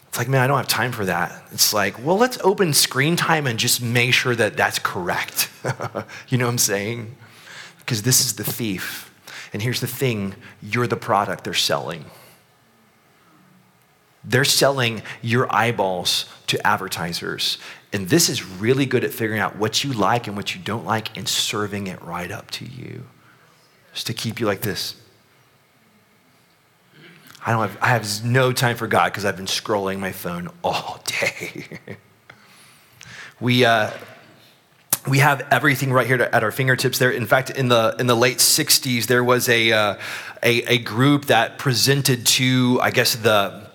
It's 0.09 0.18
like, 0.18 0.28
man, 0.28 0.40
I 0.40 0.46
don't 0.46 0.57
have 0.57 0.68
time 0.68 0.92
for 0.92 1.04
that. 1.04 1.42
It's 1.52 1.72
like, 1.72 2.04
well, 2.04 2.16
let's 2.16 2.38
open 2.42 2.72
screen 2.72 3.14
time 3.14 3.46
and 3.46 3.59
just 3.59 3.83
make 3.83 4.14
sure 4.14 4.35
that 4.35 4.57
that's 4.57 4.78
correct. 4.78 5.50
you 6.28 6.38
know 6.38 6.46
what 6.46 6.52
I'm 6.52 6.59
saying? 6.59 7.14
Because 7.78 8.02
this 8.02 8.24
is 8.24 8.37
the 8.37 8.44
thief. 8.44 9.12
And 9.52 9.62
here's 9.62 9.81
the 9.81 9.87
thing 9.87 10.35
you're 10.62 10.87
the 10.87 10.96
product 10.96 11.44
they're 11.44 11.54
selling. 11.54 12.04
They're 14.29 14.45
selling 14.45 15.03
your 15.23 15.53
eyeballs 15.53 16.27
to 16.49 16.64
advertisers. 16.67 17.57
And 17.95 18.11
this 18.11 18.29
is 18.29 18.45
really 18.45 18.85
good 18.85 19.03
at 19.03 19.11
figuring 19.11 19.41
out 19.41 19.57
what 19.57 19.83
you 19.83 19.93
like 19.95 20.27
and 20.27 20.37
what 20.37 20.55
you 20.55 20.61
don't 20.61 20.85
like 20.85 21.17
and 21.17 21.27
serving 21.27 21.87
it 21.87 22.01
right 22.03 22.31
up 22.31 22.51
to 22.53 22.67
you. 22.67 23.07
Just 23.95 24.07
to 24.09 24.12
keep 24.12 24.38
you 24.38 24.47
like 24.47 24.61
this. 24.61 24.97
I 27.45 27.53
don't 27.53 27.62
have, 27.62 27.79
I 27.81 27.88
have 27.88 28.25
no 28.25 28.53
time 28.53 28.77
for 28.77 28.87
God 28.87 29.11
because 29.11 29.25
I've 29.25 29.37
been 29.37 29.47
scrolling 29.47 29.99
my 29.99 30.12
phone 30.12 30.51
all 30.62 31.03
day. 31.07 31.67
we, 33.41 33.64
uh, 33.64 33.91
we 35.09 35.21
have 35.21 35.41
everything 35.51 35.91
right 35.91 36.07
here 36.07 36.21
at 36.21 36.45
our 36.45 36.51
fingertips 36.51 36.99
there. 36.99 37.11
In 37.11 37.25
fact, 37.25 37.49
in 37.49 37.69
the, 37.69 37.97
in 37.99 38.07
the 38.07 38.14
late 38.14 38.38
60s, 38.38 39.07
there 39.07 39.25
was 39.25 39.49
a, 39.49 39.73
uh, 39.73 39.95
a, 40.43 40.75
a 40.75 40.79
group 40.79 41.27
that 41.27 41.57
presented 41.57 42.27
to, 42.27 42.79
I 42.83 42.91
guess, 42.91 43.14
the, 43.14 43.67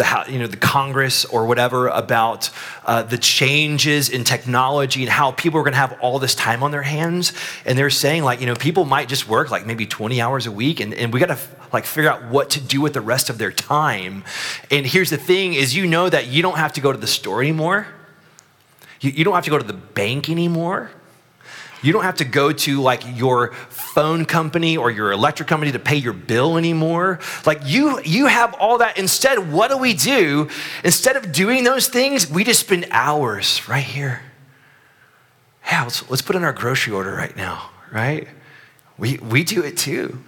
the, 0.00 0.24
you 0.32 0.38
know, 0.38 0.46
the 0.46 0.56
Congress 0.56 1.26
or 1.26 1.44
whatever 1.44 1.88
about 1.88 2.48
uh, 2.86 3.02
the 3.02 3.18
changes 3.18 4.08
in 4.08 4.24
technology 4.24 5.02
and 5.02 5.10
how 5.10 5.32
people 5.32 5.60
are 5.60 5.62
going 5.62 5.74
to 5.74 5.78
have 5.78 5.98
all 6.00 6.18
this 6.18 6.34
time 6.34 6.62
on 6.62 6.70
their 6.70 6.82
hands. 6.82 7.34
And 7.66 7.76
they're 7.76 7.90
saying, 7.90 8.22
like, 8.22 8.40
you 8.40 8.46
know, 8.46 8.54
people 8.54 8.86
might 8.86 9.10
just 9.10 9.28
work 9.28 9.50
like 9.50 9.66
maybe 9.66 9.84
20 9.84 10.18
hours 10.18 10.46
a 10.46 10.52
week, 10.52 10.80
and, 10.80 10.94
and 10.94 11.12
we 11.12 11.20
got 11.20 11.26
to 11.26 11.38
like 11.70 11.84
figure 11.84 12.10
out 12.10 12.24
what 12.30 12.48
to 12.50 12.60
do 12.62 12.80
with 12.80 12.94
the 12.94 13.02
rest 13.02 13.28
of 13.28 13.36
their 13.36 13.52
time. 13.52 14.24
And 14.70 14.86
here's 14.86 15.10
the 15.10 15.18
thing: 15.18 15.52
is 15.52 15.76
you 15.76 15.86
know 15.86 16.08
that 16.08 16.28
you 16.28 16.40
don't 16.40 16.56
have 16.56 16.72
to 16.74 16.80
go 16.80 16.92
to 16.92 16.98
the 16.98 17.06
store 17.06 17.42
anymore. 17.42 17.86
You, 19.02 19.10
you 19.10 19.24
don't 19.24 19.34
have 19.34 19.44
to 19.44 19.50
go 19.50 19.58
to 19.58 19.66
the 19.66 19.74
bank 19.74 20.30
anymore. 20.30 20.90
You 21.82 21.92
don't 21.92 22.02
have 22.02 22.16
to 22.16 22.24
go 22.24 22.52
to 22.52 22.80
like 22.80 23.02
your 23.16 23.52
phone 23.70 24.24
company 24.24 24.76
or 24.76 24.90
your 24.90 25.12
electric 25.12 25.48
company 25.48 25.72
to 25.72 25.78
pay 25.78 25.96
your 25.96 26.12
bill 26.12 26.56
anymore. 26.56 27.20
Like 27.46 27.60
you 27.64 28.00
you 28.04 28.26
have 28.26 28.54
all 28.54 28.78
that 28.78 28.98
instead 28.98 29.52
what 29.52 29.68
do 29.68 29.78
we 29.78 29.94
do? 29.94 30.48
Instead 30.84 31.16
of 31.16 31.32
doing 31.32 31.64
those 31.64 31.88
things, 31.88 32.30
we 32.30 32.44
just 32.44 32.60
spend 32.60 32.86
hours 32.90 33.68
right 33.68 33.84
here 33.84 34.22
hey, 35.70 35.80
let's, 35.82 36.10
let's 36.10 36.22
put 36.22 36.34
in 36.34 36.42
our 36.42 36.52
grocery 36.52 36.92
order 36.92 37.12
right 37.12 37.36
now, 37.36 37.70
right? 37.92 38.26
We, 38.98 39.18
we 39.18 39.44
do 39.44 39.62
it 39.62 39.76
too. 39.76 40.18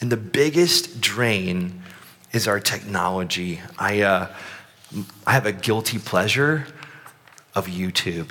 And 0.00 0.12
the 0.12 0.18
biggest 0.18 1.00
drain 1.00 1.82
is 2.32 2.46
our 2.46 2.60
technology. 2.60 3.60
I, 3.78 4.02
uh, 4.02 4.34
I 5.26 5.32
have 5.32 5.46
a 5.46 5.52
guilty 5.52 5.98
pleasure 5.98 6.66
of 7.54 7.66
YouTube. 7.68 8.30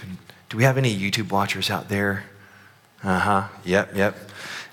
Do 0.49 0.57
we 0.57 0.63
have 0.63 0.77
any 0.77 0.95
YouTube 0.97 1.31
watchers 1.31 1.69
out 1.69 1.89
there? 1.89 2.25
Uh 3.03 3.19
huh. 3.19 3.47
Yep, 3.65 3.95
yep. 3.95 4.15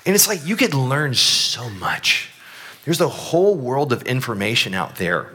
And 0.07 0.15
it's 0.15 0.29
like 0.29 0.47
you 0.47 0.57
could 0.57 0.75
learn 0.75 1.15
so 1.15 1.69
much. 1.69 2.31
There's 2.85 3.01
a 3.01 3.09
whole 3.09 3.55
world 3.55 3.93
of 3.93 4.03
information 4.03 4.75
out 4.75 4.97
there. 4.97 5.33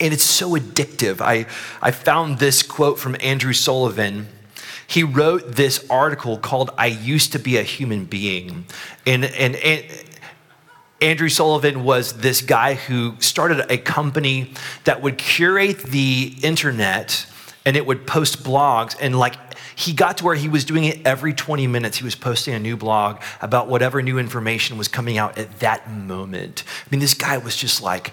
And 0.00 0.12
it's 0.12 0.24
so 0.24 0.50
addictive. 0.50 1.20
I, 1.20 1.46
I 1.80 1.92
found 1.92 2.38
this 2.38 2.62
quote 2.62 2.98
from 2.98 3.16
Andrew 3.20 3.52
Sullivan. 3.52 4.26
He 4.86 5.04
wrote 5.04 5.54
this 5.54 5.88
article 5.88 6.36
called 6.36 6.70
I 6.76 6.86
Used 6.86 7.32
to 7.32 7.38
Be 7.38 7.56
a 7.56 7.62
Human 7.62 8.04
Being. 8.04 8.66
And, 9.06 9.24
and, 9.24 9.54
and 9.54 9.84
Andrew 11.00 11.28
Sullivan 11.28 11.84
was 11.84 12.14
this 12.14 12.42
guy 12.42 12.74
who 12.74 13.14
started 13.20 13.70
a 13.70 13.78
company 13.78 14.52
that 14.82 15.00
would 15.00 15.16
curate 15.16 15.78
the 15.78 16.34
internet 16.42 17.26
and 17.66 17.76
it 17.76 17.86
would 17.86 18.06
post 18.06 18.42
blogs 18.42 18.96
and 19.00 19.18
like 19.18 19.34
he 19.76 19.92
got 19.92 20.18
to 20.18 20.24
where 20.24 20.34
he 20.34 20.48
was 20.48 20.64
doing 20.64 20.84
it 20.84 21.04
every 21.04 21.32
20 21.32 21.66
minutes. 21.66 21.98
He 21.98 22.04
was 22.04 22.14
posting 22.14 22.54
a 22.54 22.58
new 22.58 22.76
blog 22.76 23.20
about 23.40 23.68
whatever 23.68 24.02
new 24.02 24.18
information 24.18 24.78
was 24.78 24.88
coming 24.88 25.18
out 25.18 25.38
at 25.38 25.60
that 25.60 25.90
moment. 25.90 26.64
I 26.66 26.88
mean, 26.90 27.00
this 27.00 27.14
guy 27.14 27.38
was 27.38 27.56
just 27.56 27.82
like 27.82 28.12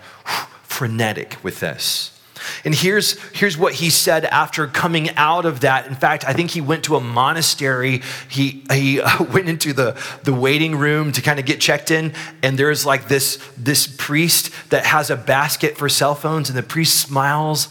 frenetic 0.63 1.37
with 1.43 1.59
this. 1.59 2.17
And 2.65 2.73
here's, 2.73 3.21
here's 3.33 3.55
what 3.55 3.75
he 3.75 3.91
said 3.91 4.25
after 4.25 4.65
coming 4.65 5.11
out 5.11 5.45
of 5.45 5.59
that. 5.59 5.85
In 5.85 5.93
fact, 5.93 6.27
I 6.27 6.33
think 6.33 6.49
he 6.49 6.61
went 6.61 6.85
to 6.85 6.95
a 6.95 6.99
monastery. 6.99 8.01
He, 8.29 8.63
he 8.71 8.99
went 9.31 9.47
into 9.47 9.73
the, 9.73 10.01
the 10.23 10.33
waiting 10.33 10.75
room 10.75 11.11
to 11.11 11.21
kind 11.21 11.39
of 11.39 11.45
get 11.45 11.61
checked 11.61 11.91
in. 11.91 12.13
And 12.41 12.57
there's 12.57 12.83
like 12.83 13.07
this, 13.07 13.37
this 13.57 13.85
priest 13.85 14.51
that 14.71 14.85
has 14.85 15.11
a 15.11 15.15
basket 15.15 15.77
for 15.77 15.87
cell 15.87 16.15
phones. 16.15 16.49
And 16.49 16.57
the 16.57 16.63
priest 16.63 16.99
smiles 16.99 17.67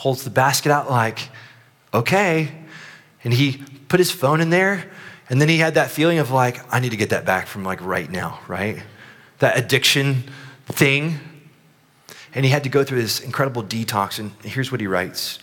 holds 0.00 0.24
the 0.24 0.30
basket 0.30 0.72
out, 0.72 0.90
like, 0.90 1.28
okay, 1.92 2.50
and 3.22 3.34
he 3.34 3.62
put 3.88 4.00
his 4.00 4.10
phone 4.10 4.40
in 4.40 4.48
there. 4.48 4.90
And 5.28 5.38
then 5.38 5.50
he 5.50 5.58
had 5.58 5.74
that 5.74 5.90
feeling 5.90 6.18
of 6.18 6.30
like, 6.30 6.58
I 6.72 6.80
need 6.80 6.92
to 6.92 6.96
get 6.96 7.10
that 7.10 7.26
back 7.26 7.46
from 7.46 7.64
like 7.64 7.82
right 7.82 8.10
now, 8.10 8.40
right? 8.48 8.82
That 9.40 9.58
addiction 9.58 10.24
thing. 10.64 11.20
And 12.34 12.46
he 12.46 12.50
had 12.50 12.64
to 12.64 12.70
go 12.70 12.82
through 12.82 13.02
this 13.02 13.20
incredible 13.20 13.62
detox. 13.62 14.18
And 14.18 14.32
here's 14.42 14.72
what 14.72 14.80
he 14.80 14.86
writes 14.86 15.38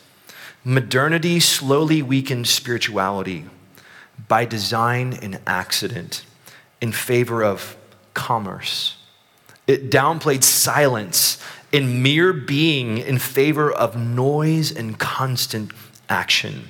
Modernity 0.63 1.39
slowly 1.39 2.01
weakened 2.01 2.47
spirituality 2.47 3.45
by 4.27 4.43
design 4.45 5.13
and 5.21 5.39
accident 5.45 6.25
in 6.81 6.91
favor 6.91 7.43
of 7.43 7.77
commerce. 8.15 8.97
It 9.67 9.91
downplayed 9.91 10.43
silence 10.43 11.37
and 11.77 12.01
mere 12.01 12.33
being 12.33 12.97
in 12.97 13.19
favor 13.19 13.71
of 13.71 13.95
noise 13.95 14.71
and 14.71 14.97
constant 14.97 15.71
action. 16.09 16.67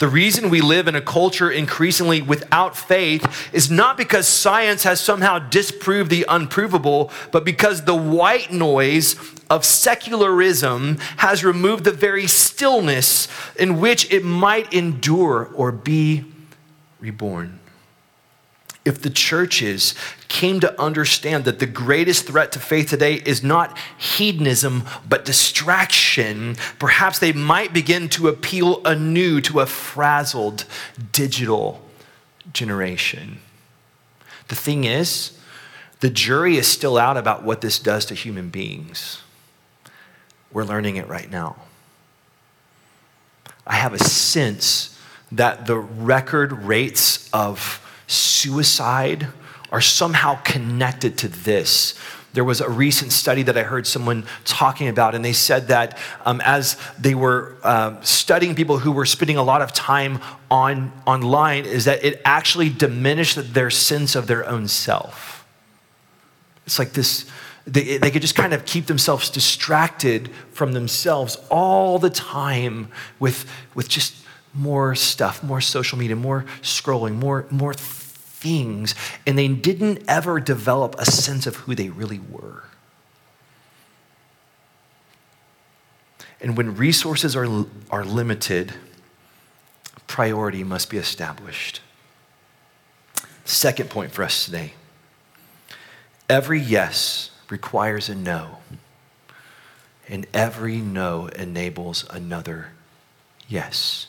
The 0.00 0.08
reason 0.08 0.50
we 0.50 0.60
live 0.60 0.88
in 0.88 0.96
a 0.96 1.00
culture 1.00 1.48
increasingly 1.48 2.20
without 2.20 2.76
faith 2.76 3.24
is 3.52 3.70
not 3.70 3.96
because 3.96 4.26
science 4.26 4.82
has 4.82 5.00
somehow 5.00 5.38
disproved 5.38 6.10
the 6.10 6.26
unprovable, 6.28 7.12
but 7.30 7.44
because 7.44 7.84
the 7.84 7.94
white 7.94 8.52
noise 8.52 9.14
of 9.48 9.64
secularism 9.64 10.98
has 11.18 11.44
removed 11.44 11.84
the 11.84 11.92
very 11.92 12.26
stillness 12.26 13.28
in 13.56 13.80
which 13.80 14.10
it 14.10 14.24
might 14.24 14.72
endure 14.72 15.50
or 15.54 15.70
be 15.70 16.24
reborn 16.98 17.60
if 18.84 19.00
the 19.00 19.10
churches 19.10 19.94
came 20.28 20.58
to 20.60 20.80
understand 20.80 21.44
that 21.44 21.60
the 21.60 21.66
greatest 21.66 22.26
threat 22.26 22.50
to 22.52 22.58
faith 22.58 22.90
today 22.90 23.14
is 23.14 23.42
not 23.42 23.78
hedonism, 23.96 24.82
but 25.08 25.24
distraction, 25.24 26.56
perhaps 26.78 27.18
they 27.18 27.32
might 27.32 27.72
begin 27.72 28.08
to 28.08 28.28
appeal 28.28 28.80
anew 28.84 29.40
to 29.40 29.60
a 29.60 29.66
frazzled 29.66 30.64
digital 31.12 31.80
generation. 32.52 33.38
The 34.48 34.56
thing 34.56 34.84
is, 34.84 35.38
the 36.00 36.10
jury 36.10 36.56
is 36.56 36.66
still 36.66 36.98
out 36.98 37.16
about 37.16 37.44
what 37.44 37.60
this 37.60 37.78
does 37.78 38.04
to 38.06 38.14
human 38.14 38.48
beings. 38.48 39.22
We're 40.52 40.64
learning 40.64 40.96
it 40.96 41.06
right 41.06 41.30
now. 41.30 41.56
I 43.64 43.74
have 43.74 43.94
a 43.94 44.02
sense 44.02 44.98
that 45.30 45.66
the 45.66 45.78
record 45.78 46.52
rates 46.64 47.30
of 47.32 47.78
suicide 48.06 49.28
are 49.70 49.80
somehow 49.80 50.36
connected 50.42 51.16
to 51.18 51.28
this. 51.28 51.94
There 52.34 52.44
was 52.44 52.60
a 52.60 52.68
recent 52.68 53.12
study 53.12 53.42
that 53.42 53.58
I 53.58 53.62
heard 53.62 53.86
someone 53.86 54.24
talking 54.44 54.88
about, 54.88 55.14
and 55.14 55.24
they 55.24 55.34
said 55.34 55.68
that 55.68 55.98
um, 56.24 56.40
as 56.44 56.78
they 56.98 57.14
were 57.14 57.56
uh, 57.62 58.00
studying 58.00 58.54
people 58.54 58.78
who 58.78 58.92
were 58.92 59.04
spending 59.04 59.36
a 59.36 59.42
lot 59.42 59.60
of 59.60 59.72
time 59.72 60.18
on 60.50 60.92
online, 61.06 61.66
is 61.66 61.84
that 61.84 62.02
it 62.04 62.22
actually 62.24 62.70
diminished 62.70 63.52
their 63.52 63.70
sense 63.70 64.14
of 64.14 64.26
their 64.26 64.48
own 64.48 64.66
self. 64.68 65.46
It's 66.66 66.78
like 66.78 66.92
this. 66.92 67.26
They, 67.66 67.98
they 67.98 68.10
could 68.10 68.22
just 68.22 68.34
kind 68.34 68.54
of 68.54 68.64
keep 68.64 68.86
themselves 68.86 69.30
distracted 69.30 70.30
from 70.52 70.72
themselves 70.72 71.36
all 71.48 71.98
the 71.98 72.10
time 72.10 72.88
with, 73.20 73.48
with 73.74 73.88
just 73.88 74.21
more 74.54 74.94
stuff, 74.94 75.42
more 75.42 75.60
social 75.60 75.98
media, 75.98 76.16
more 76.16 76.44
scrolling, 76.60 77.14
more, 77.14 77.46
more 77.50 77.74
things, 77.74 78.94
and 79.26 79.38
they 79.38 79.48
didn't 79.48 80.02
ever 80.08 80.40
develop 80.40 80.94
a 80.98 81.06
sense 81.06 81.46
of 81.46 81.56
who 81.56 81.74
they 81.74 81.88
really 81.88 82.18
were. 82.18 82.64
And 86.40 86.56
when 86.56 86.74
resources 86.74 87.36
are, 87.36 87.66
are 87.90 88.04
limited, 88.04 88.74
priority 90.08 90.64
must 90.64 90.90
be 90.90 90.98
established. 90.98 91.80
Second 93.44 93.90
point 93.90 94.12
for 94.12 94.22
us 94.24 94.44
today 94.44 94.74
every 96.28 96.60
yes 96.60 97.30
requires 97.48 98.08
a 98.08 98.14
no, 98.14 98.58
and 100.08 100.26
every 100.34 100.78
no 100.78 101.26
enables 101.28 102.08
another 102.10 102.68
yes. 103.48 104.06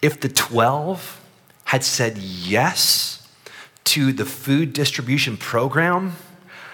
If 0.00 0.20
the 0.20 0.28
12 0.28 1.20
had 1.64 1.84
said 1.84 2.18
yes 2.18 3.26
to 3.84 4.12
the 4.12 4.24
food 4.24 4.72
distribution 4.72 5.36
program, 5.36 6.16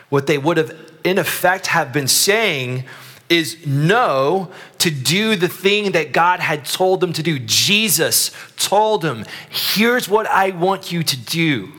what 0.09 0.27
they 0.27 0.39
would 0.39 0.57
have 0.57 0.77
in 1.05 1.19
effect 1.19 1.69
have 1.69 1.93
been 1.93 2.09
saying 2.09 2.85
is 3.29 3.67
no 3.67 4.51
to 4.79 4.91
do 4.91 5.35
the 5.37 5.49
thing 5.49 5.93
that 5.93 6.13
God 6.13 6.41
had 6.41 6.65
told 6.65 7.01
them 7.01 7.13
to 7.15 7.23
do. 7.23 7.39
Jesus 7.39 8.31
told 8.57 9.03
them, 9.03 9.25
here's 9.49 10.09
what 10.09 10.27
I 10.27 10.51
want 10.51 10.93
you 10.93 11.03
to 11.03 11.17
do. 11.17 11.73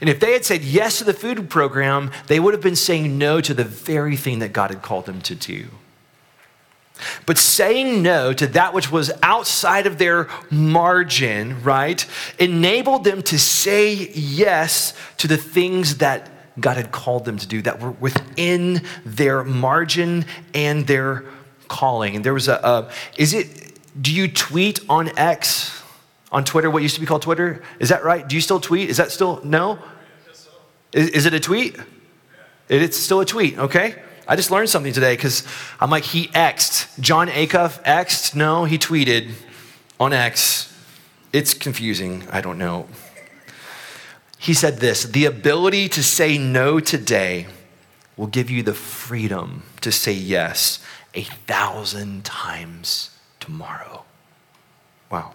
And 0.00 0.08
if 0.08 0.18
they 0.18 0.32
had 0.32 0.44
said 0.44 0.62
yes 0.62 0.98
to 0.98 1.04
the 1.04 1.12
food 1.12 1.50
program, 1.50 2.10
they 2.26 2.40
would 2.40 2.54
have 2.54 2.62
been 2.62 2.76
saying 2.76 3.18
no 3.18 3.40
to 3.42 3.52
the 3.52 3.64
very 3.64 4.16
thing 4.16 4.38
that 4.38 4.52
God 4.52 4.70
had 4.70 4.82
called 4.82 5.06
them 5.06 5.20
to 5.22 5.34
do. 5.34 5.66
But 7.26 7.38
saying 7.38 8.02
no 8.02 8.32
to 8.32 8.46
that 8.48 8.72
which 8.72 8.90
was 8.90 9.10
outside 9.22 9.86
of 9.86 9.98
their 9.98 10.28
margin, 10.50 11.62
right, 11.62 12.06
enabled 12.38 13.04
them 13.04 13.22
to 13.22 13.38
say 13.38 14.10
yes 14.12 14.94
to 15.18 15.26
the 15.26 15.36
things 15.36 15.98
that 15.98 16.30
God 16.60 16.76
had 16.76 16.92
called 16.92 17.24
them 17.24 17.36
to 17.38 17.46
do 17.48 17.62
that 17.62 17.80
were 17.80 17.90
within 17.92 18.82
their 19.04 19.42
margin 19.42 20.24
and 20.54 20.86
their 20.86 21.24
calling. 21.66 22.14
And 22.16 22.24
there 22.24 22.34
was 22.34 22.48
a, 22.48 22.90
is 23.16 23.34
it, 23.34 23.78
do 24.00 24.14
you 24.14 24.28
tweet 24.28 24.80
on 24.88 25.16
X, 25.18 25.82
on 26.30 26.44
Twitter, 26.44 26.70
what 26.70 26.82
used 26.82 26.94
to 26.94 27.00
be 27.00 27.06
called 27.06 27.22
Twitter? 27.22 27.62
Is 27.80 27.88
that 27.88 28.04
right? 28.04 28.26
Do 28.26 28.36
you 28.36 28.40
still 28.40 28.60
tweet? 28.60 28.88
Is 28.88 28.98
that 28.98 29.10
still, 29.10 29.40
no? 29.44 29.78
Is, 30.92 31.08
is 31.10 31.26
it 31.26 31.34
a 31.34 31.40
tweet? 31.40 31.76
It's 32.68 32.96
still 32.96 33.20
a 33.20 33.26
tweet, 33.26 33.58
okay? 33.58 34.00
I 34.26 34.36
just 34.36 34.50
learned 34.50 34.68
something 34.68 34.92
today 34.92 35.14
because 35.14 35.46
I'm 35.80 35.90
like, 35.90 36.04
he 36.04 36.30
X'd. 36.34 37.02
Jon 37.02 37.28
Acuff 37.28 37.80
X'd? 37.84 38.34
No, 38.34 38.64
he 38.64 38.78
tweeted 38.78 39.32
on 40.00 40.12
X. 40.12 40.72
It's 41.32 41.52
confusing. 41.54 42.24
I 42.30 42.40
don't 42.40 42.58
know. 42.58 42.86
He 44.38 44.54
said 44.54 44.78
this 44.78 45.04
the 45.04 45.24
ability 45.24 45.88
to 45.90 46.02
say 46.02 46.38
no 46.38 46.78
today 46.80 47.46
will 48.16 48.26
give 48.26 48.50
you 48.50 48.62
the 48.62 48.74
freedom 48.74 49.62
to 49.80 49.90
say 49.90 50.12
yes 50.12 50.78
a 51.14 51.22
thousand 51.22 52.24
times 52.24 53.10
tomorrow. 53.40 54.04
Wow. 55.10 55.32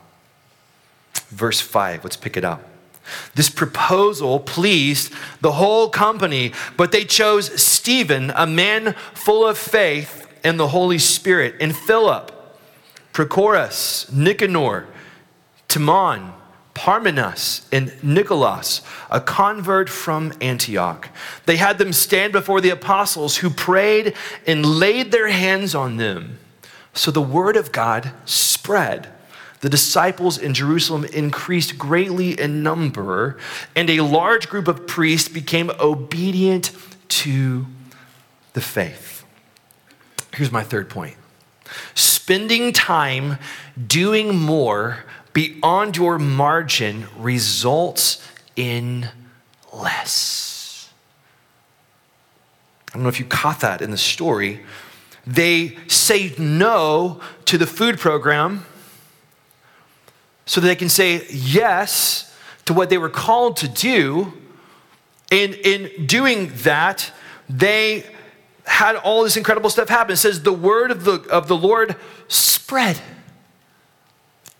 Verse 1.29 1.59
5, 1.59 2.03
let's 2.03 2.17
pick 2.17 2.37
it 2.37 2.43
up. 2.43 2.68
This 3.35 3.49
proposal 3.49 4.39
pleased 4.39 5.13
the 5.41 5.53
whole 5.53 5.89
company, 5.89 6.53
but 6.77 6.91
they 6.91 7.05
chose 7.05 7.61
Stephen, 7.61 8.31
a 8.35 8.47
man 8.47 8.93
full 9.13 9.47
of 9.47 9.57
faith 9.57 10.27
and 10.43 10.59
the 10.59 10.69
Holy 10.69 10.99
Spirit, 10.99 11.55
and 11.59 11.75
Philip, 11.75 12.31
Prochorus, 13.13 14.11
Nicanor, 14.11 14.87
Timon, 15.67 16.33
Parmenas, 16.73 17.67
and 17.73 17.91
Nicholas, 18.01 18.81
a 19.11 19.19
convert 19.19 19.89
from 19.89 20.31
Antioch. 20.39 21.09
They 21.45 21.57
had 21.57 21.77
them 21.77 21.91
stand 21.91 22.31
before 22.31 22.61
the 22.61 22.69
apostles 22.69 23.37
who 23.37 23.49
prayed 23.49 24.15
and 24.47 24.65
laid 24.65 25.11
their 25.11 25.27
hands 25.27 25.75
on 25.75 25.97
them. 25.97 26.39
So 26.93 27.11
the 27.11 27.21
word 27.21 27.57
of 27.57 27.71
God 27.71 28.13
spread. 28.25 29.09
The 29.61 29.69
disciples 29.69 30.37
in 30.37 30.53
Jerusalem 30.53 31.03
increased 31.05 31.77
greatly 31.77 32.39
in 32.39 32.63
number, 32.63 33.37
and 33.75 33.89
a 33.89 34.01
large 34.01 34.47
group 34.49 34.67
of 34.67 34.87
priests 34.87 35.27
became 35.27 35.69
obedient 35.79 36.71
to 37.09 37.65
the 38.53 38.61
faith. 38.61 39.25
Here's 40.33 40.51
my 40.51 40.63
third 40.63 40.89
point 40.89 41.15
spending 41.93 42.71
time 42.71 43.37
doing 43.87 44.35
more 44.35 45.03
beyond 45.33 45.97
your 45.97 46.17
margin 46.17 47.07
results 47.17 48.25
in 48.55 49.07
less. 49.73 50.89
I 52.89 52.93
don't 52.93 53.03
know 53.03 53.09
if 53.09 53.19
you 53.19 53.25
caught 53.25 53.59
that 53.59 53.81
in 53.81 53.91
the 53.91 53.97
story. 53.97 54.61
They 55.27 55.77
say 55.87 56.33
no 56.39 57.21
to 57.45 57.57
the 57.57 57.67
food 57.67 57.99
program 57.99 58.65
so 60.49 60.59
that 60.59 60.65
they 60.65 60.75
can 60.75 60.89
say 60.89 61.27
yes 61.29 62.35
to 62.65 62.73
what 62.73 62.89
they 62.89 62.97
were 62.97 63.07
called 63.07 63.55
to 63.55 63.67
do. 63.67 64.33
And 65.31 65.53
in 65.53 66.07
doing 66.07 66.51
that, 66.63 67.11
they 67.47 68.03
had 68.65 68.95
all 68.95 69.21
this 69.23 69.37
incredible 69.37 69.69
stuff 69.69 69.89
happen. 69.89 70.13
It 70.13 70.17
says 70.17 70.41
the 70.41 70.51
word 70.51 70.89
of 70.89 71.03
the, 71.03 71.21
of 71.29 71.47
the 71.47 71.55
Lord 71.55 71.95
spread. 72.29 72.99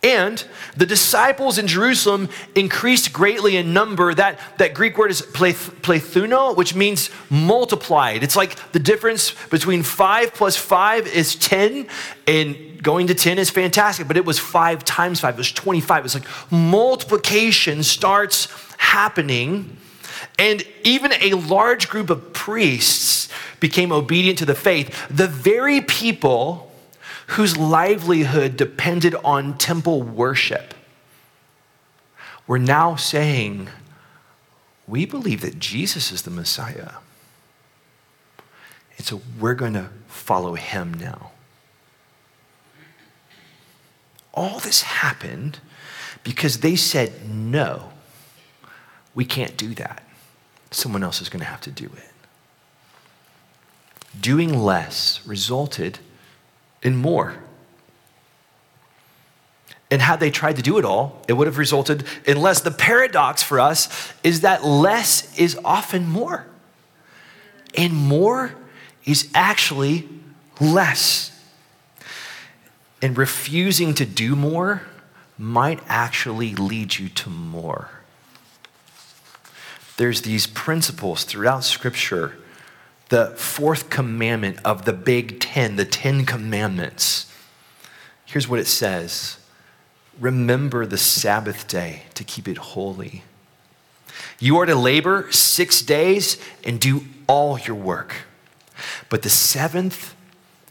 And 0.02 0.44
the 0.78 0.86
disciples 0.86 1.58
in 1.58 1.68
Jerusalem 1.68 2.30
increased 2.56 3.12
greatly 3.12 3.58
in 3.58 3.74
number. 3.74 4.14
That, 4.14 4.40
that 4.58 4.74
Greek 4.74 4.98
word 4.98 5.12
is 5.12 5.22
plethuno, 5.22 6.56
which 6.56 6.74
means 6.74 7.10
multiplied. 7.30 8.24
It's 8.24 8.38
like 8.38 8.72
the 8.72 8.80
difference 8.80 9.34
between 9.50 9.84
five 9.84 10.34
plus 10.34 10.56
five 10.56 11.06
is 11.06 11.36
10, 11.36 11.88
and 12.28 12.82
going 12.82 13.08
to 13.08 13.14
10 13.14 13.40
is 13.40 13.50
fantastic, 13.50 14.08
but 14.08 14.16
it 14.16 14.24
was 14.24 14.40
five 14.40 14.86
times 14.86 15.20
five, 15.20 15.36
it 15.36 15.38
was 15.38 15.52
25. 15.52 16.06
It's 16.06 16.14
like 16.14 16.52
multiplication 16.52 17.84
starts 17.84 18.48
happening, 18.78 19.76
and 20.38 20.64
even 20.86 21.12
a 21.20 21.34
large 21.34 21.90
group 21.90 22.10
of 22.10 22.32
priests 22.32 23.28
became 23.60 23.92
obedient 23.92 24.38
to 24.38 24.46
the 24.46 24.56
faith. 24.56 25.08
The 25.10 25.28
very 25.28 25.82
people 25.82 26.68
whose 27.30 27.58
livelihood 27.58 28.58
depended 28.58 29.13
on 29.24 29.56
temple 29.58 30.02
worship 30.02 30.74
were 32.48 32.58
now 32.58 32.96
saying, 32.96 33.70
We 34.88 35.06
believe 35.06 35.42
that 35.42 35.60
Jesus 35.60 36.12
is 36.12 36.24
the 36.24 36.32
Messiah. 36.32 36.94
And 38.98 39.06
so 39.06 39.22
we're 39.39 39.54
going 39.54 39.74
to 39.74 39.89
follow 40.08 40.56
him 40.56 40.96
now. 40.96 41.30
All 44.34 44.60
this 44.60 44.82
happened 44.82 45.60
because 46.24 46.62
they 46.62 46.76
said, 46.76 47.30
No, 47.30 47.92
we 49.13 49.24
can't 49.24 49.56
do 49.56 49.76
that. 49.76 50.04
Someone 50.72 51.04
else 51.04 51.22
is 51.22 51.30
going 51.30 51.42
to 51.42 51.46
have 51.46 51.62
to 51.62 51.72
do 51.72 51.86
it. 51.86 52.12
Doing 54.20 54.58
less 54.58 55.24
resulted 55.28 56.00
and 56.84 56.98
more. 56.98 57.36
And 59.92 60.02
had 60.02 60.20
they 60.20 60.30
tried 60.30 60.56
to 60.58 60.62
do 60.62 60.78
it 60.78 60.86
all, 60.86 61.22
it 61.28 61.34
would 61.34 61.48
have 61.48 61.58
resulted 61.58 62.04
in 62.26 62.39
less. 62.39 62.62
The 62.62 62.72
paradox 62.72 63.42
for 63.42 63.60
us 63.60 64.13
is 64.24 64.42
that 64.42 64.63
less 64.63 65.38
is 65.38 65.60
often 65.65 66.08
more, 66.08 66.46
and 67.76 67.94
more 67.94 68.54
is 69.06 69.30
actually 69.34 70.08
less. 70.60 71.32
And 73.02 73.18
refusing 73.18 73.94
to 73.96 74.06
do 74.06 74.36
more 74.36 74.84
might 75.38 75.80
actually 75.88 76.54
lead 76.54 77.00
you 77.00 77.10
to 77.10 77.30
more. 77.30 77.89
There's 79.98 80.22
these 80.22 80.46
principles 80.46 81.24
throughout 81.24 81.63
Scripture 81.63 82.38
the 83.10 83.28
fourth 83.32 83.89
commandment 83.89 84.60
of 84.63 84.86
the 84.86 84.93
Big 84.93 85.39
Ten, 85.39 85.76
the 85.76 85.86
Ten 85.86 86.26
Commandments. 86.26 87.32
Here's 88.26 88.48
what 88.48 88.60
it 88.60 88.67
says 88.67 89.38
Remember 90.19 90.86
the 90.86 90.98
Sabbath 90.98 91.67
day 91.67 92.04
to 92.13 92.24
keep 92.24 92.48
it 92.48 92.58
holy. 92.58 93.24
You 94.39 94.58
are 94.58 94.65
to 94.65 94.76
labor 94.76 95.32
six 95.32 95.82
days 95.82 96.38
and 96.63 96.80
do 96.80 97.06
all 97.28 97.60
your 97.60 97.76
work. 97.76 98.15
But 99.10 99.24
the 99.24 99.30
seventh 99.30 100.15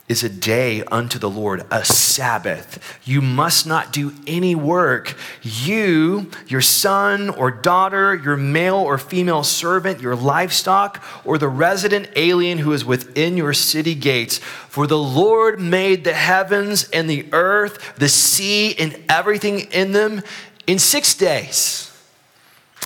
is 0.09 0.25
a 0.25 0.29
day 0.29 0.83
unto 0.85 1.19
the 1.19 1.29
Lord, 1.29 1.65
a 1.71 1.85
Sabbath. 1.85 2.99
You 3.05 3.21
must 3.21 3.67
not 3.67 3.93
do 3.93 4.15
any 4.27 4.55
work. 4.55 5.15
You, 5.43 6.31
your 6.47 6.63
son 6.63 7.29
or 7.29 7.51
daughter, 7.51 8.15
your 8.15 8.37
male 8.37 8.77
or 8.77 8.97
female 8.97 9.43
servant, 9.43 10.01
your 10.01 10.17
livestock, 10.17 11.03
or 11.25 11.37
the 11.37 11.49
resident 11.49 12.09
alien 12.17 12.59
who 12.59 12.73
is 12.73 12.85
within 12.85 13.37
your 13.37 13.53
city 13.53 13.95
gates. 13.95 14.39
For 14.39 14.87
the 14.87 14.99
Lord 14.99 15.61
made 15.61 16.05
the 16.05 16.15
heavens 16.15 16.89
and 16.91 17.09
the 17.09 17.27
earth, 17.33 17.99
the 17.99 18.09
sea, 18.09 18.75
and 18.79 18.99
everything 19.11 19.61
in 19.73 19.93
them 19.93 20.23
in 20.67 20.79
six 20.79 21.15
days. 21.15 21.85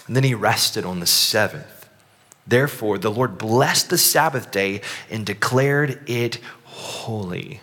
And 0.09 0.17
then 0.17 0.25
he 0.25 0.35
rested 0.35 0.85
on 0.85 0.99
the 0.99 1.07
seventh. 1.07 1.89
Therefore, 2.47 2.99
the 2.99 3.11
Lord 3.11 3.39
blessed 3.39 3.89
the 3.91 3.99
Sabbath 3.99 4.51
day 4.51 4.81
and 5.09 5.25
declared 5.25 6.01
it 6.11 6.41
holy. 6.73 7.61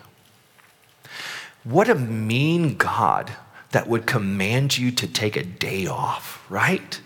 What 1.64 1.88
a 1.88 1.94
mean 1.94 2.76
God 2.76 3.32
that 3.72 3.86
would 3.86 4.06
command 4.06 4.78
you 4.78 4.90
to 4.92 5.06
take 5.06 5.36
a 5.36 5.44
day 5.44 5.86
off, 5.86 6.44
right? 6.48 7.00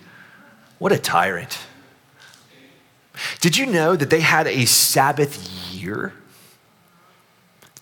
What 0.79 0.93
a 0.93 0.99
tyrant. 0.99 1.59
Did 3.41 3.57
you 3.57 3.67
know 3.67 3.97
that 3.97 4.11
they 4.11 4.21
had 4.21 4.47
a 4.47 4.65
Sabbath 4.65 5.73
year? 5.73 6.13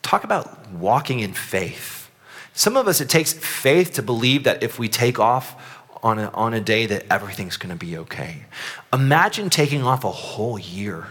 Talk 0.02 0.24
about 0.24 0.70
walking 0.70 1.20
in 1.20 1.32
faith. 1.32 2.10
Some 2.52 2.76
of 2.76 2.86
us, 2.86 3.00
it 3.00 3.08
takes 3.08 3.32
faith 3.32 3.92
to 3.94 4.02
believe 4.02 4.44
that 4.44 4.62
if 4.62 4.78
we 4.78 4.88
take 4.88 5.18
off 5.18 5.56
on 6.02 6.18
a, 6.18 6.28
on 6.30 6.52
a 6.52 6.60
day, 6.60 6.86
that 6.86 7.06
everything's 7.10 7.56
going 7.56 7.76
to 7.76 7.86
be 7.86 7.96
okay. 7.96 8.44
Imagine 8.92 9.48
taking 9.48 9.82
off 9.82 10.04
a 10.04 10.10
whole 10.10 10.58
year 10.58 11.06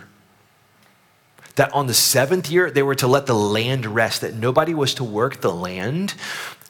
that 1.55 1.73
on 1.73 1.87
the 1.87 1.93
seventh 1.93 2.49
year 2.49 2.71
they 2.71 2.83
were 2.83 2.95
to 2.95 3.07
let 3.07 3.25
the 3.25 3.35
land 3.35 3.85
rest, 3.85 4.21
that 4.21 4.33
nobody 4.33 4.73
was 4.73 4.93
to 4.95 5.03
work 5.03 5.41
the 5.41 5.53
land. 5.53 6.15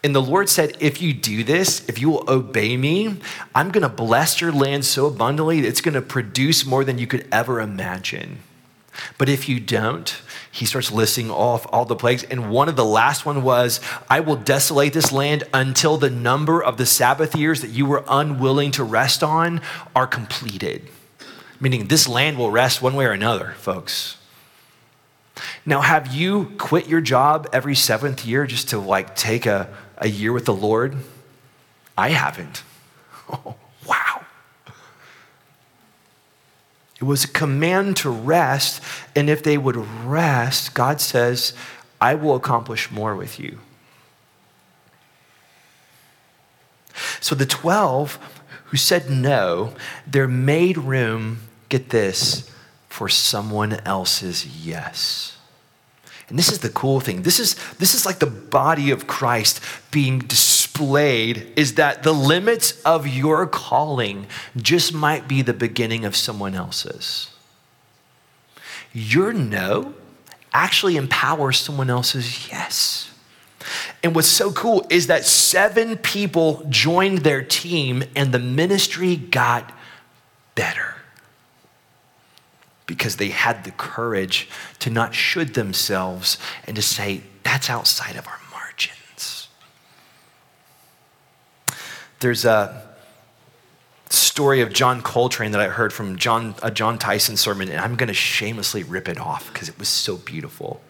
And 0.04 0.16
the 0.16 0.22
Lord 0.22 0.50
said, 0.50 0.76
If 0.80 1.02
you 1.02 1.14
do 1.14 1.44
this, 1.44 1.88
if 1.88 2.00
you 2.00 2.10
will 2.10 2.26
obey 2.28 2.76
me, 2.76 3.20
I'm 3.54 3.70
going 3.72 3.84
to 3.84 3.90
bless 3.90 4.42
your 4.42 4.52
land 4.52 4.86
so 4.86 5.08
abundantly, 5.08 5.60
it's 5.60 5.82
going 5.82 5.94
to 5.94 6.02
produce 6.02 6.66
more 6.66 6.84
than 6.84 6.98
you 6.98 7.08
could 7.08 7.28
ever 7.32 7.62
imagine. 7.62 8.40
But 9.18 9.30
if 9.30 9.48
you 9.48 9.60
don't, 9.60 10.22
he 10.52 10.66
starts 10.66 10.92
listing 10.92 11.32
off 11.32 11.66
all 11.72 11.86
the 11.86 11.96
plagues. 11.96 12.24
And 12.24 12.52
one 12.52 12.68
of 12.68 12.76
the 12.76 12.86
last 12.86 13.26
one 13.26 13.42
was, 13.44 13.80
I 14.10 14.20
will 14.20 14.36
desolate 14.36 14.94
this 14.94 15.12
land 15.12 15.44
until 15.54 15.98
the 15.98 16.10
number 16.10 16.62
of 16.62 16.78
the 16.78 16.86
Sabbath 16.86 17.36
years 17.36 17.62
that 17.62 17.70
you 17.70 17.86
were 17.86 18.04
unwilling 18.08 18.72
to 18.72 18.84
rest 18.84 19.24
on 19.24 19.62
are 19.96 20.08
completed. 20.08 20.90
Meaning 21.60 21.88
this 21.88 22.08
land 22.08 22.38
will 22.38 22.52
rest 22.52 22.82
one 22.82 22.96
way 22.96 23.06
or 23.06 23.12
another, 23.12 23.54
folks. 23.58 24.18
Now, 25.66 25.82
have 25.82 26.14
you 26.14 26.54
quit 26.58 26.88
your 26.88 27.02
job 27.02 27.48
every 27.54 27.76
seventh 27.76 28.26
year 28.26 28.46
just 28.46 28.70
to 28.70 28.80
like 28.80 29.16
take 29.16 29.46
a, 29.46 29.68
a 29.98 30.08
year 30.08 30.34
with 30.34 30.46
the 30.46 30.54
Lord? 30.54 30.96
I 31.98 32.10
haven't. 32.10 32.64
Oh, 33.34 33.56
wow. 33.88 34.26
It 37.00 37.06
was 37.06 37.24
a 37.24 37.30
command 37.30 37.96
to 37.98 38.10
rest, 38.10 38.84
and 39.16 39.30
if 39.30 39.42
they 39.42 39.58
would 39.58 39.78
rest, 39.78 40.74
God 40.74 41.00
says, 41.00 41.54
I 42.02 42.16
will 42.16 42.36
accomplish 42.36 42.92
more 42.92 43.16
with 43.16 43.40
you. 43.40 43.60
So 47.22 47.34
the 47.34 47.46
12 47.46 48.20
who 48.66 48.78
said 48.78 49.10
no, 49.10 49.74
they 50.06 50.26
made 50.28 50.78
room, 50.78 51.42
get 51.70 51.90
this, 51.90 52.52
for 52.92 53.08
someone 53.08 53.72
else's 53.86 54.46
yes. 54.46 55.38
And 56.28 56.38
this 56.38 56.52
is 56.52 56.60
the 56.60 56.70
cool 56.70 57.00
thing. 57.00 57.22
This 57.22 57.40
is, 57.40 57.56
this 57.76 57.94
is 57.94 58.06
like 58.06 58.20
the 58.20 58.26
body 58.26 58.92
of 58.92 59.08
Christ 59.08 59.62
being 59.92 60.20
displayed, 60.20 61.54
is 61.56 61.76
that 61.76 62.04
the 62.04 62.12
limits 62.12 62.82
of 62.82 63.08
your 63.08 63.48
calling 63.48 64.28
just 64.58 64.94
might 64.94 65.26
be 65.30 65.42
the 65.42 65.54
beginning 65.54 66.04
of 66.04 66.18
someone 66.18 66.54
else's. 66.54 67.30
Your 68.92 69.32
no 69.32 69.94
actually 70.52 70.98
empowers 70.98 71.60
someone 71.60 71.90
else's 71.90 72.50
yes. 72.52 73.10
And 74.04 74.14
what's 74.14 74.28
so 74.28 74.52
cool 74.52 74.86
is 74.90 75.08
that 75.08 75.24
seven 75.24 75.98
people 75.98 76.66
joined 76.68 77.20
their 77.20 77.42
team 77.42 78.04
and 78.18 78.34
the 78.34 78.40
ministry 78.40 79.16
got 79.16 79.72
better 80.56 80.91
because 82.92 83.16
they 83.16 83.30
had 83.30 83.64
the 83.64 83.72
courage 83.72 84.50
to 84.80 84.90
not 84.90 85.16
should 85.16 85.54
themselves 85.54 86.38
and 86.66 86.76
to 86.76 86.82
say, 86.82 87.22
that's 87.42 87.70
outside 87.70 88.18
of 88.18 88.28
our 88.28 88.38
margins. 88.52 89.48
There's 92.20 92.44
a 92.44 92.86
story 94.10 94.60
of 94.60 94.74
John 94.74 95.02
Coltrane 95.02 95.52
that 95.52 95.62
I 95.62 95.70
heard 95.70 95.94
from 95.94 96.18
John, 96.18 96.54
a 96.62 96.70
Jon 96.70 96.98
Tyson 96.98 97.38
sermon, 97.38 97.70
and 97.70 97.80
I'm 97.80 97.96
going 97.96 98.10
to 98.10 98.14
shamelessly 98.14 98.84
rip 98.84 99.08
it 99.08 99.18
off 99.18 99.54
because 99.54 99.70
it 99.70 99.80
was 99.80 99.88
so 99.88 100.18
beautiful. 100.18 100.82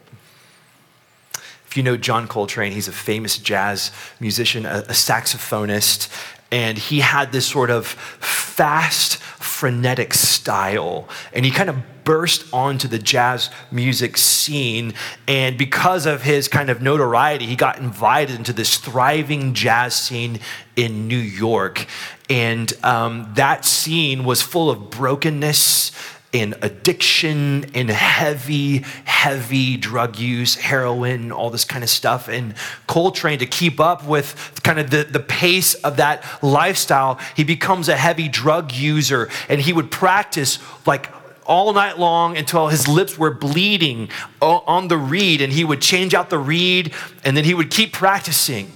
If 1.67 1.77
you 1.77 1.83
know 1.83 1.97
John 1.97 2.27
Coltrane, 2.27 2.71
he's 2.71 2.87
a 2.87 2.91
famous 2.91 3.37
jazz 3.37 3.91
musician, 4.19 4.65
a, 4.65 4.79
a 4.79 4.93
saxophonist, 4.93 6.09
and 6.51 6.79
he 6.79 7.01
had 7.01 7.31
this 7.31 7.45
sort 7.45 7.69
of 7.69 7.85
fast, 7.85 9.21
frenetic 9.61 10.11
style. 10.11 11.07
And 11.33 11.45
he 11.45 11.51
kind 11.51 11.69
of 11.69 11.77
burst 12.03 12.51
onto 12.51 12.87
the 12.87 12.97
jazz 12.97 13.51
music 13.69 14.17
scene. 14.17 14.95
And 15.27 15.55
because 15.55 16.07
of 16.07 16.23
his 16.23 16.47
kind 16.47 16.71
of 16.71 16.81
notoriety, 16.81 17.45
he 17.45 17.55
got 17.55 17.77
invited 17.77 18.37
into 18.37 18.53
this 18.53 18.79
thriving 18.79 19.53
jazz 19.53 19.93
scene 19.93 20.39
in 20.75 21.07
New 21.07 21.15
York. 21.15 21.85
And 22.27 22.73
um, 22.83 23.31
that 23.35 23.63
scene 23.63 24.23
was 24.23 24.41
full 24.41 24.71
of 24.71 24.89
brokenness 24.89 25.91
in 26.33 26.55
addiction, 26.61 27.65
in 27.73 27.89
heavy, 27.89 28.85
heavy 29.03 29.75
drug 29.75 30.17
use, 30.17 30.55
heroin, 30.55 31.31
all 31.31 31.49
this 31.49 31.65
kind 31.65 31.83
of 31.83 31.89
stuff. 31.89 32.29
And 32.29 32.53
Coltrane, 32.87 33.39
to 33.39 33.45
keep 33.45 33.79
up 33.81 34.05
with 34.05 34.61
kind 34.63 34.79
of 34.79 34.89
the, 34.91 35.03
the 35.03 35.19
pace 35.19 35.73
of 35.75 35.97
that 35.97 36.23
lifestyle, 36.41 37.19
he 37.35 37.43
becomes 37.43 37.89
a 37.89 37.97
heavy 37.97 38.29
drug 38.29 38.71
user 38.71 39.29
and 39.49 39.59
he 39.59 39.73
would 39.73 39.91
practice 39.91 40.59
like 40.85 41.09
all 41.45 41.73
night 41.73 41.99
long 41.99 42.37
until 42.37 42.69
his 42.69 42.87
lips 42.87 43.17
were 43.17 43.33
bleeding 43.33 44.07
on 44.41 44.87
the 44.87 44.97
reed 44.97 45.41
and 45.41 45.51
he 45.51 45.65
would 45.65 45.81
change 45.81 46.13
out 46.13 46.29
the 46.29 46.39
reed 46.39 46.93
and 47.25 47.35
then 47.35 47.43
he 47.43 47.53
would 47.53 47.69
keep 47.69 47.91
practicing 47.91 48.71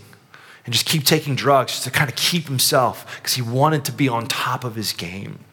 and 0.66 0.74
just 0.74 0.86
keep 0.86 1.06
taking 1.06 1.36
drugs 1.36 1.80
to 1.82 1.92
kind 1.92 2.10
of 2.10 2.18
keep 2.18 2.48
himself 2.48 3.18
because 3.18 3.36
he 3.36 3.42
wanted 3.42 3.86
to 3.86 3.94
be 3.94 4.10
on 4.10 4.28
top 4.28 4.66
of 4.66 4.76
his 4.76 4.92
game. 4.92 5.45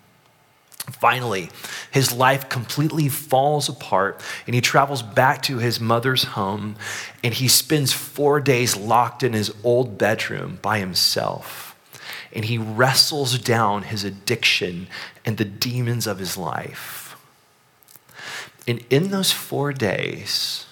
Finally, 0.91 1.49
his 1.93 2.13
life 2.13 2.49
completely 2.49 3.09
falls 3.09 3.69
apart 3.69 4.21
and 4.47 4.55
he 4.55 4.61
travels 4.61 5.01
back 5.03 5.41
to 5.43 5.59
his 5.59 5.79
mother's 5.79 6.25
home 6.25 6.75
and 7.23 7.35
he 7.35 7.47
spends 7.47 7.93
four 7.93 8.41
days 8.41 8.77
locked 8.77 9.23
in 9.23 9.33
his 9.33 9.53
old 9.63 9.97
bedroom 9.97 10.59
by 10.61 10.81
himself. 10.81 11.77
And 12.33 12.47
he 12.47 12.59
wrestles 12.59 13.39
down 13.39 13.83
his 13.83 14.03
addiction 14.03 14.89
and 15.25 15.37
the 15.37 15.45
demons 15.45 16.07
of 16.07 16.19
his 16.19 16.37
life. 16.37 17.17
And 18.67 18.85
in 18.91 19.11
those 19.11 19.31
four 19.31 19.73
days, 19.73 20.67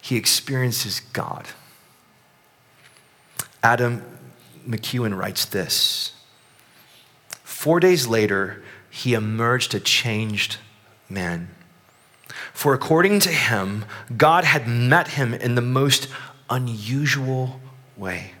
he 0.00 0.16
experiences 0.16 1.00
God. 1.00 1.48
Adam 3.62 4.04
McEwen 4.66 5.16
writes 5.18 5.44
this 5.44 6.12
Four 7.42 7.80
days 7.80 8.06
later, 8.06 8.62
he 8.96 9.12
emerged 9.12 9.74
a 9.74 9.78
changed 9.78 10.56
man. 11.06 11.54
For 12.54 12.72
according 12.72 13.20
to 13.20 13.28
him, 13.28 13.84
God 14.16 14.44
had 14.44 14.66
met 14.66 15.08
him 15.08 15.34
in 15.34 15.54
the 15.54 15.60
most 15.60 16.08
unusual 16.48 17.60
way. 17.94 18.32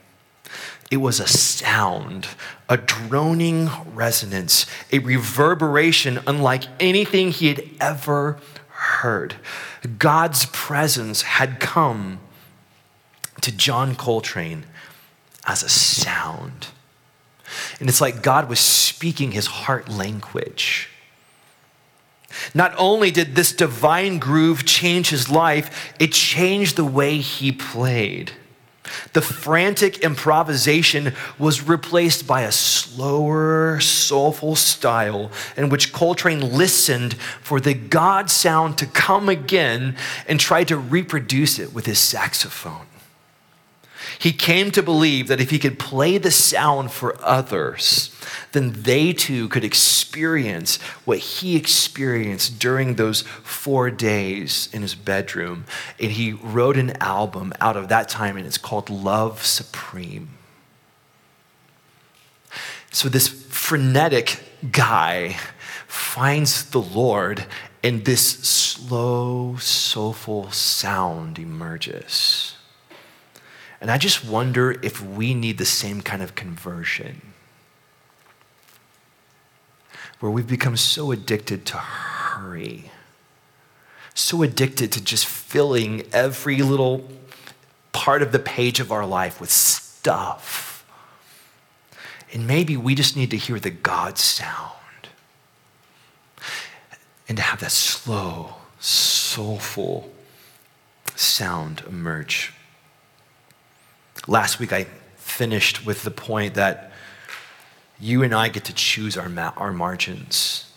It 0.90 0.96
was 0.96 1.20
a 1.20 1.26
sound, 1.26 2.28
a 2.70 2.78
droning 2.78 3.68
resonance, 3.92 4.64
a 4.90 5.00
reverberation 5.00 6.20
unlike 6.26 6.64
anything 6.80 7.32
he 7.32 7.48
had 7.48 7.62
ever 7.78 8.38
heard. 8.70 9.36
God's 9.98 10.46
presence 10.46 11.20
had 11.20 11.60
come 11.60 12.18
to 13.42 13.52
John 13.52 13.94
Coltrane 13.94 14.64
as 15.44 15.62
a 15.62 15.68
sound. 15.68 16.68
And 17.80 17.88
it's 17.88 18.00
like 18.00 18.22
God 18.22 18.48
was 18.48 18.60
speaking 18.60 19.32
his 19.32 19.46
heart 19.46 19.88
language. 19.88 20.88
Not 22.54 22.74
only 22.76 23.10
did 23.10 23.34
this 23.34 23.52
divine 23.52 24.18
groove 24.18 24.64
change 24.64 25.10
his 25.10 25.30
life, 25.30 25.94
it 25.98 26.12
changed 26.12 26.76
the 26.76 26.84
way 26.84 27.18
he 27.18 27.52
played. 27.52 28.32
The 29.12 29.22
frantic 29.22 29.98
improvisation 29.98 31.12
was 31.38 31.66
replaced 31.66 32.26
by 32.26 32.42
a 32.42 32.52
slower, 32.52 33.80
soulful 33.80 34.54
style 34.54 35.30
in 35.56 35.68
which 35.68 35.92
Coltrane 35.92 36.52
listened 36.56 37.14
for 37.14 37.60
the 37.60 37.74
God 37.74 38.30
sound 38.30 38.78
to 38.78 38.86
come 38.86 39.28
again 39.28 39.96
and 40.28 40.38
tried 40.38 40.68
to 40.68 40.76
reproduce 40.76 41.58
it 41.58 41.74
with 41.74 41.86
his 41.86 41.98
saxophone. 41.98 42.86
He 44.18 44.32
came 44.32 44.70
to 44.72 44.82
believe 44.82 45.28
that 45.28 45.40
if 45.40 45.50
he 45.50 45.58
could 45.58 45.78
play 45.78 46.18
the 46.18 46.30
sound 46.30 46.92
for 46.92 47.16
others, 47.22 48.14
then 48.52 48.82
they 48.82 49.12
too 49.12 49.48
could 49.48 49.64
experience 49.64 50.80
what 51.04 51.18
he 51.18 51.56
experienced 51.56 52.58
during 52.58 52.94
those 52.94 53.22
four 53.42 53.90
days 53.90 54.68
in 54.72 54.82
his 54.82 54.94
bedroom. 54.94 55.64
And 56.00 56.12
he 56.12 56.32
wrote 56.32 56.76
an 56.76 56.96
album 57.02 57.52
out 57.60 57.76
of 57.76 57.88
that 57.88 58.08
time, 58.08 58.36
and 58.36 58.46
it's 58.46 58.58
called 58.58 58.90
Love 58.90 59.44
Supreme. 59.44 60.30
So, 62.90 63.08
this 63.08 63.28
frenetic 63.28 64.42
guy 64.72 65.36
finds 65.86 66.70
the 66.70 66.80
Lord, 66.80 67.44
and 67.82 68.04
this 68.04 68.22
slow, 68.26 69.56
soulful 69.58 70.50
sound 70.50 71.38
emerges. 71.38 72.55
And 73.80 73.90
I 73.90 73.98
just 73.98 74.24
wonder 74.24 74.72
if 74.82 75.02
we 75.02 75.34
need 75.34 75.58
the 75.58 75.64
same 75.64 76.00
kind 76.00 76.22
of 76.22 76.34
conversion 76.34 77.20
where 80.20 80.32
we've 80.32 80.46
become 80.46 80.76
so 80.76 81.12
addicted 81.12 81.66
to 81.66 81.76
hurry, 81.76 82.90
so 84.14 84.42
addicted 84.42 84.90
to 84.92 85.04
just 85.04 85.26
filling 85.26 86.02
every 86.12 86.62
little 86.62 87.06
part 87.92 88.22
of 88.22 88.32
the 88.32 88.38
page 88.38 88.80
of 88.80 88.90
our 88.90 89.04
life 89.04 89.40
with 89.40 89.50
stuff. 89.50 90.86
And 92.32 92.46
maybe 92.46 92.76
we 92.76 92.94
just 92.94 93.16
need 93.16 93.30
to 93.30 93.36
hear 93.36 93.60
the 93.60 93.70
God 93.70 94.18
sound 94.18 94.72
and 97.28 97.36
to 97.36 97.42
have 97.42 97.60
that 97.60 97.72
slow, 97.72 98.54
soulful 98.78 100.10
sound 101.14 101.82
emerge 101.86 102.52
Last 104.28 104.58
week, 104.58 104.72
I 104.72 104.86
finished 105.16 105.86
with 105.86 106.02
the 106.02 106.10
point 106.10 106.54
that 106.54 106.90
you 108.00 108.22
and 108.22 108.34
I 108.34 108.48
get 108.48 108.64
to 108.64 108.74
choose 108.74 109.16
our, 109.16 109.28
ma- 109.28 109.52
our 109.56 109.72
margins. 109.72 110.70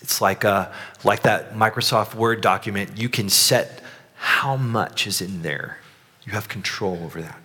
It's 0.00 0.20
like, 0.20 0.44
a, 0.44 0.48
uh, 0.48 0.72
like 1.02 1.22
that 1.22 1.54
Microsoft 1.54 2.14
Word 2.14 2.40
document. 2.40 2.98
You 2.98 3.08
can 3.08 3.28
set 3.28 3.82
how 4.14 4.56
much 4.56 5.06
is 5.06 5.20
in 5.20 5.42
there, 5.42 5.78
you 6.24 6.32
have 6.32 6.48
control 6.48 6.98
over 7.04 7.20
that. 7.20 7.38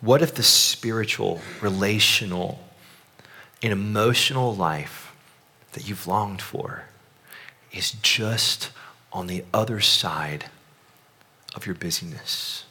What 0.00 0.20
if 0.20 0.34
the 0.34 0.42
spiritual, 0.42 1.40
relational, 1.60 2.58
and 3.62 3.72
emotional 3.72 4.54
life 4.54 5.14
that 5.74 5.88
you've 5.88 6.08
longed 6.08 6.42
for 6.42 6.86
is 7.70 7.92
just 8.02 8.70
on 9.12 9.28
the 9.28 9.44
other 9.54 9.80
side 9.80 10.46
of 11.54 11.66
your 11.66 11.76
busyness? 11.76 12.64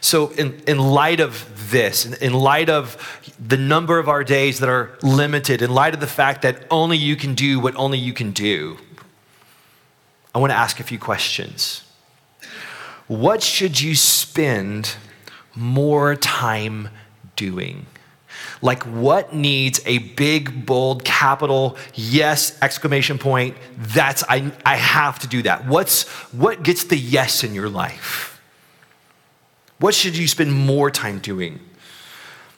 So, 0.00 0.28
in, 0.30 0.62
in 0.66 0.78
light 0.78 1.20
of 1.20 1.70
this, 1.70 2.06
in, 2.06 2.14
in 2.14 2.32
light 2.32 2.70
of 2.70 3.20
the 3.38 3.56
number 3.56 3.98
of 3.98 4.08
our 4.08 4.24
days 4.24 4.58
that 4.60 4.68
are 4.68 4.96
limited, 5.02 5.62
in 5.62 5.70
light 5.70 5.94
of 5.94 6.00
the 6.00 6.06
fact 6.06 6.42
that 6.42 6.64
only 6.70 6.96
you 6.96 7.16
can 7.16 7.34
do 7.34 7.60
what 7.60 7.76
only 7.76 7.98
you 7.98 8.12
can 8.12 8.32
do, 8.32 8.78
I 10.34 10.38
want 10.38 10.50
to 10.50 10.56
ask 10.56 10.80
a 10.80 10.82
few 10.82 10.98
questions. 10.98 11.82
What 13.06 13.42
should 13.42 13.80
you 13.80 13.94
spend 13.94 14.96
more 15.54 16.16
time 16.16 16.88
doing? 17.36 17.86
Like, 18.62 18.82
what 18.84 19.34
needs 19.34 19.80
a 19.86 19.98
big, 19.98 20.66
bold, 20.66 21.04
capital, 21.04 21.76
yes, 21.94 22.58
exclamation 22.62 23.18
point, 23.18 23.56
that's, 23.78 24.24
I, 24.28 24.52
I 24.64 24.76
have 24.76 25.18
to 25.20 25.26
do 25.26 25.42
that. 25.42 25.66
What's, 25.66 26.08
what 26.32 26.62
gets 26.62 26.84
the 26.84 26.96
yes 26.96 27.44
in 27.44 27.54
your 27.54 27.68
life? 27.68 28.35
What 29.78 29.94
should 29.94 30.16
you 30.16 30.26
spend 30.26 30.52
more 30.52 30.90
time 30.90 31.18
doing? 31.18 31.60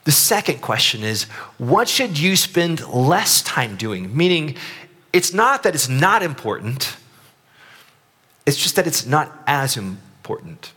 The 0.05 0.13
second 0.13 0.61
question 0.63 1.03
is 1.03 1.25
what 1.59 1.89
should 1.89 2.19
you 2.19 2.37
spend 2.37 2.87
less 2.87 3.43
time 3.43 3.77
doing? 3.77 4.17
Meaning, 4.17 4.57
it's 5.13 5.33
not 5.33 5.63
that 5.65 5.75
it's 5.75 5.89
not 5.89 6.23
important, 6.23 6.97
It's 8.47 8.57
just 8.57 8.77
that 8.77 8.87
it's 8.87 9.05
not 9.05 9.43
as 9.47 9.77
important. 9.77 10.73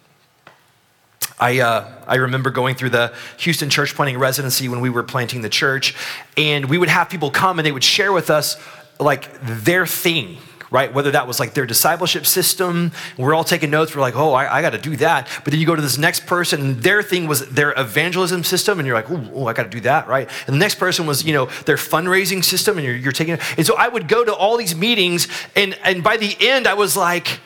I, 1.40 1.60
uh, 1.60 1.90
I 2.06 2.16
remember 2.16 2.52
going 2.52 2.76
through 2.76 2.90
the 2.90 3.14
Houston 3.38 3.70
church 3.70 3.96
planting 3.96 4.18
residency 4.18 4.68
when 4.68 4.82
we 4.82 4.90
were 4.90 5.04
planting 5.04 5.42
the 5.42 5.50
church, 5.50 5.96
and 6.36 6.66
we 6.66 6.78
would 6.78 6.90
have 6.90 7.10
people 7.10 7.32
come 7.32 7.58
and 7.58 7.66
they 7.66 7.72
would 7.72 7.84
share 7.84 8.12
with 8.12 8.30
us 8.30 8.58
like 9.00 9.30
their 9.42 9.88
thing, 9.88 10.38
right? 10.72 10.94
Whether 10.94 11.12
that 11.12 11.28
was 11.28 11.40
like 11.40 11.54
their 11.54 11.66
discipleship 11.66 12.26
system, 12.26 12.94
we're 13.18 13.36
all 13.36 13.44
taking 13.44 13.70
notes, 13.70 13.94
we're 13.94 14.02
like, 14.02 14.16
oh, 14.16 14.32
I, 14.32 14.58
I 14.58 14.62
got 14.62 14.70
to 14.70 14.78
do 14.78 14.96
that. 14.96 15.28
But 15.44 15.52
then 15.52 15.60
you 15.60 15.66
go 15.66 15.76
to 15.76 15.82
this 15.82 15.98
next 15.98 16.26
person, 16.26 16.62
and 16.62 16.78
their 16.82 17.04
thing 17.04 17.28
was 17.28 17.48
their 17.50 17.74
evangelism 17.78 18.46
system, 18.46 18.80
and 18.80 18.88
you're 18.88 18.96
like, 18.96 19.12
oh, 19.12 19.48
I 19.48 19.54
got 19.54 19.64
to 19.64 19.70
do 19.70 19.82
that, 19.82 20.08
right? 20.08 20.30
And 20.48 20.56
the 20.56 20.60
next 20.60 20.76
person 20.76 21.06
was, 21.06 21.26
you 21.26 21.34
know, 21.34 21.48
their 21.66 21.76
fundraising 21.76 22.44
system, 22.44 22.78
and 22.78 22.88
you're, 22.88 22.96
you're 22.96 23.12
taking 23.12 23.34
it. 23.34 23.42
And 23.58 23.68
so 23.68 23.76
I 23.76 23.90
would 23.90 24.08
go 24.08 24.24
to 24.24 24.34
all 24.34 24.56
these 24.56 24.74
meetings, 24.74 25.28
and, 25.58 25.78
and 25.84 26.04
by 26.04 26.16
the 26.16 26.36
end, 26.40 26.68
I 26.68 26.74
was 26.74 26.96
like, 26.96 27.42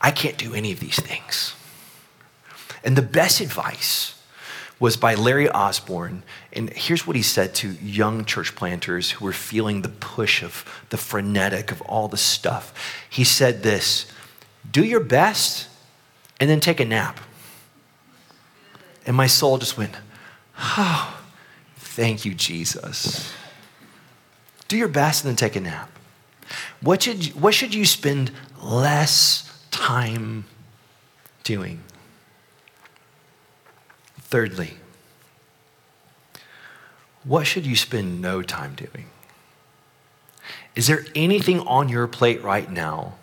I 0.00 0.10
can't 0.10 0.36
do 0.36 0.54
any 0.54 0.70
of 0.70 0.78
these 0.78 1.00
things. 1.00 1.54
And 2.84 2.96
the 2.96 3.02
best 3.02 3.40
advice 3.40 4.17
was 4.80 4.96
by 4.96 5.14
Larry 5.14 5.48
Osborne. 5.48 6.22
And 6.52 6.70
here's 6.70 7.06
what 7.06 7.16
he 7.16 7.22
said 7.22 7.54
to 7.56 7.70
young 7.82 8.24
church 8.24 8.54
planters 8.54 9.12
who 9.12 9.24
were 9.24 9.32
feeling 9.32 9.82
the 9.82 9.88
push 9.88 10.42
of 10.42 10.64
the 10.90 10.96
frenetic 10.96 11.72
of 11.72 11.80
all 11.82 12.08
the 12.08 12.16
stuff. 12.16 12.72
He 13.10 13.24
said 13.24 13.62
this 13.62 14.06
do 14.70 14.84
your 14.84 15.00
best 15.00 15.68
and 16.40 16.48
then 16.48 16.60
take 16.60 16.80
a 16.80 16.84
nap. 16.84 17.20
And 19.06 19.16
my 19.16 19.26
soul 19.26 19.58
just 19.58 19.78
went, 19.78 19.92
oh, 20.58 21.18
thank 21.76 22.24
you, 22.24 22.34
Jesus. 22.34 23.32
Do 24.68 24.76
your 24.76 24.88
best 24.88 25.24
and 25.24 25.30
then 25.30 25.36
take 25.36 25.56
a 25.56 25.60
nap. 25.60 25.90
What 26.80 27.02
should, 27.02 27.28
what 27.28 27.54
should 27.54 27.74
you 27.74 27.84
spend 27.84 28.30
less 28.62 29.64
time 29.70 30.44
doing? 31.42 31.82
Thirdly, 34.28 34.74
what 37.24 37.46
should 37.46 37.64
you 37.66 37.76
spend 37.76 38.20
no 38.20 38.42
time 38.42 38.74
doing? 38.74 39.06
Is 40.76 40.86
there 40.86 41.04
anything 41.14 41.60
on 41.60 41.88
your 41.88 42.06
plate 42.06 42.42
right 42.42 42.70
now 42.70 43.14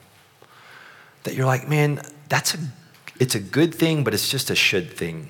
that 1.24 1.36
you're 1.36 1.45
like, 1.45 1.70
man, 1.70 2.01
that's 2.28 2.56
a 2.56 2.58
it's 3.20 3.36
a 3.36 3.39
good 3.39 3.74
thing, 3.74 4.03
but 4.03 4.14
it's 4.14 4.30
just 4.30 4.49
a 4.49 4.56
should 4.56 4.91
thing. 4.91 5.30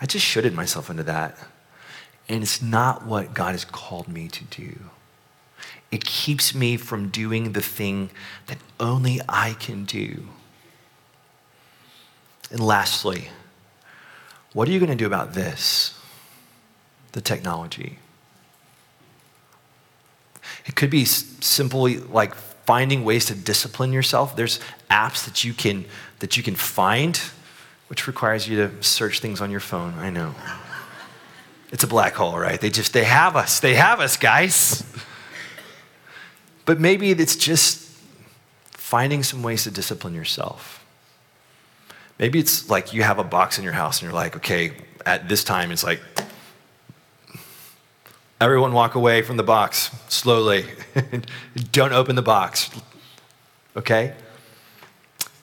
I 0.00 0.06
just 0.06 0.24
shoulded 0.24 0.54
myself 0.54 0.88
into 0.88 1.02
that. 1.02 1.36
And 2.28 2.42
it's 2.42 2.62
not 2.62 3.04
what 3.04 3.34
God 3.34 3.52
has 3.52 3.64
called 3.64 4.08
me 4.08 4.28
to 4.28 4.44
do. 4.44 4.78
It 5.90 6.04
keeps 6.04 6.54
me 6.54 6.76
from 6.76 7.08
doing 7.08 7.52
the 7.52 7.60
thing 7.60 8.10
that 8.46 8.58
only 8.78 9.20
I 9.28 9.54
can 9.54 9.84
do. 9.84 10.28
And 12.50 12.60
lastly, 12.60 13.28
what 14.52 14.68
are 14.68 14.70
you 14.70 14.78
going 14.78 14.90
to 14.90 14.96
do 14.96 15.06
about 15.06 15.34
this? 15.34 15.98
The 17.12 17.20
technology. 17.20 17.98
It 20.66 20.74
could 20.74 20.90
be 20.90 21.04
simply 21.04 21.98
like 21.98 22.34
finding 22.34 23.04
ways 23.04 23.26
to 23.26 23.34
discipline 23.34 23.92
yourself. 23.92 24.36
There's 24.36 24.60
apps 24.90 25.24
that 25.24 25.44
you 25.44 25.54
can 25.54 25.84
that 26.18 26.36
you 26.36 26.42
can 26.42 26.54
find, 26.54 27.16
which 27.88 28.06
requires 28.06 28.48
you 28.48 28.56
to 28.58 28.82
search 28.82 29.20
things 29.20 29.40
on 29.40 29.50
your 29.50 29.60
phone. 29.60 29.94
I 29.98 30.10
know. 30.10 30.34
It's 31.70 31.84
a 31.84 31.86
black 31.86 32.14
hole, 32.14 32.38
right? 32.38 32.60
They 32.60 32.70
just 32.70 32.92
they 32.92 33.04
have 33.04 33.36
us. 33.36 33.60
They 33.60 33.74
have 33.74 34.00
us, 34.00 34.16
guys. 34.16 34.84
But 36.64 36.80
maybe 36.80 37.10
it's 37.10 37.36
just 37.36 37.88
finding 38.72 39.22
some 39.22 39.42
ways 39.42 39.64
to 39.64 39.70
discipline 39.70 40.14
yourself. 40.14 40.77
Maybe 42.18 42.38
it's 42.38 42.68
like 42.68 42.92
you 42.92 43.02
have 43.02 43.18
a 43.18 43.24
box 43.24 43.58
in 43.58 43.64
your 43.64 43.72
house 43.72 44.00
and 44.00 44.06
you're 44.06 44.14
like, 44.14 44.36
okay, 44.36 44.72
at 45.06 45.28
this 45.28 45.44
time, 45.44 45.70
it's 45.70 45.84
like, 45.84 46.00
everyone 48.40 48.72
walk 48.72 48.94
away 48.94 49.22
from 49.22 49.36
the 49.36 49.42
box 49.42 49.90
slowly. 50.08 50.64
Don't 51.72 51.92
open 51.92 52.16
the 52.16 52.22
box. 52.22 52.70
Okay? 53.76 54.14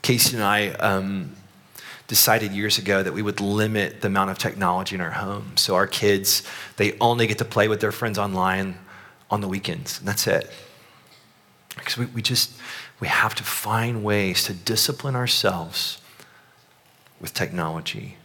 Casey 0.02 0.36
and 0.36 0.44
I 0.44 0.70
um, 0.72 1.36
decided 2.08 2.52
years 2.52 2.78
ago 2.78 3.02
that 3.02 3.14
we 3.14 3.22
would 3.22 3.40
limit 3.40 4.02
the 4.02 4.08
amount 4.08 4.30
of 4.30 4.38
technology 4.38 4.96
in 4.96 5.02
our 5.02 5.12
home. 5.12 5.56
So 5.56 5.76
our 5.76 5.88
kids, 5.88 6.44
they 6.76 6.98
only 7.00 7.26
get 7.26 7.38
to 7.40 7.46
play 7.46 7.68
with 7.70 7.80
their 7.80 7.94
friends 7.94 8.18
online 8.18 8.78
on 9.32 9.42
the 9.42 9.48
weekends, 9.48 10.00
and 10.00 10.08
that's 10.08 10.28
it. 10.28 10.52
Because 11.76 11.98
we, 11.98 12.06
we 12.08 12.22
just, 12.22 12.52
we 13.00 13.08
have 13.08 13.34
to 13.36 13.44
find 13.44 14.04
ways 14.04 14.44
to 14.44 14.54
discipline 14.54 15.16
ourselves 15.16 16.00
with 17.20 17.34
technology. 17.34 18.18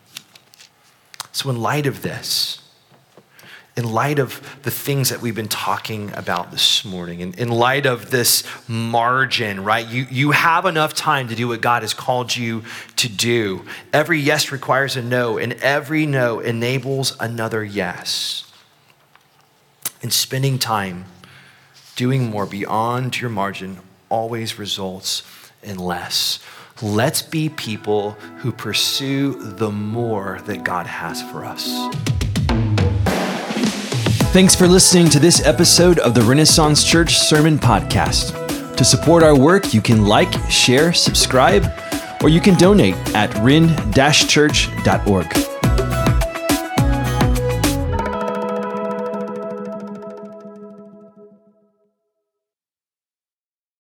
So, 1.33 1.51
in 1.51 1.61
light 1.61 1.87
of 1.87 2.03
this, 2.03 2.61
in 3.77 3.91
light 3.91 4.19
of 4.19 4.59
the 4.63 4.71
things 4.71 5.09
that 5.11 5.23
we've 5.23 5.35
been 5.35 5.49
talking 5.49 6.13
about 6.15 6.51
this 6.51 6.85
morning, 6.85 7.21
in, 7.21 7.35
in 7.35 7.49
light 7.49 7.87
of 7.87 8.11
this 8.11 8.43
margin, 8.69 9.65
right? 9.65 9.87
You, 9.87 10.07
you 10.11 10.33
have 10.33 10.67
enough 10.67 10.93
time 10.93 11.29
to 11.29 11.35
do 11.35 11.49
what 11.49 11.61
God 11.61 11.83
has 11.83 11.95
called 11.95 12.35
you 12.35 12.65
to 12.97 13.09
do. 13.09 13.65
Every 13.93 14.19
yes 14.19 14.51
requires 14.51 14.97
a 14.97 15.03
no, 15.03 15.39
and 15.39 15.53
every 15.55 16.05
no 16.05 16.41
enables 16.41 17.17
another 17.21 17.65
yes. 17.65 18.53
And 20.03 20.13
spending 20.13 20.59
time 20.59 21.05
doing 21.97 22.29
more 22.29 22.47
beyond 22.47 23.21
your 23.21 23.31
margin 23.31 23.79
always 24.09 24.59
results 24.59 25.23
in 25.63 25.79
less. 25.79 26.41
Let's 26.83 27.21
be 27.21 27.51
people 27.51 28.13
who 28.39 28.53
pursue 28.53 29.35
the 29.35 29.71
more 29.71 30.41
that 30.47 30.65
God 30.65 30.87
has 30.87 31.21
for 31.21 31.45
us. 31.45 31.69
Thanks 34.33 34.55
for 34.55 34.67
listening 34.67 35.11
to 35.11 35.19
this 35.19 35.47
episode 35.47 35.99
of 35.99 36.15
the 36.15 36.23
Renaissance 36.23 36.83
Church 36.83 37.19
Sermon 37.19 37.59
Podcast. 37.59 38.77
To 38.77 38.85
support 38.85 39.23
our 39.23 39.39
work, 39.39 39.75
you 39.75 39.83
can 39.83 40.07
like, 40.07 40.33
share, 40.49 40.95
subscribe, 40.95 41.67
or 42.23 42.31
you 42.31 42.41
can 42.41 42.57
donate 42.57 42.95
at 43.15 43.35
ren-church.org. 43.45 45.50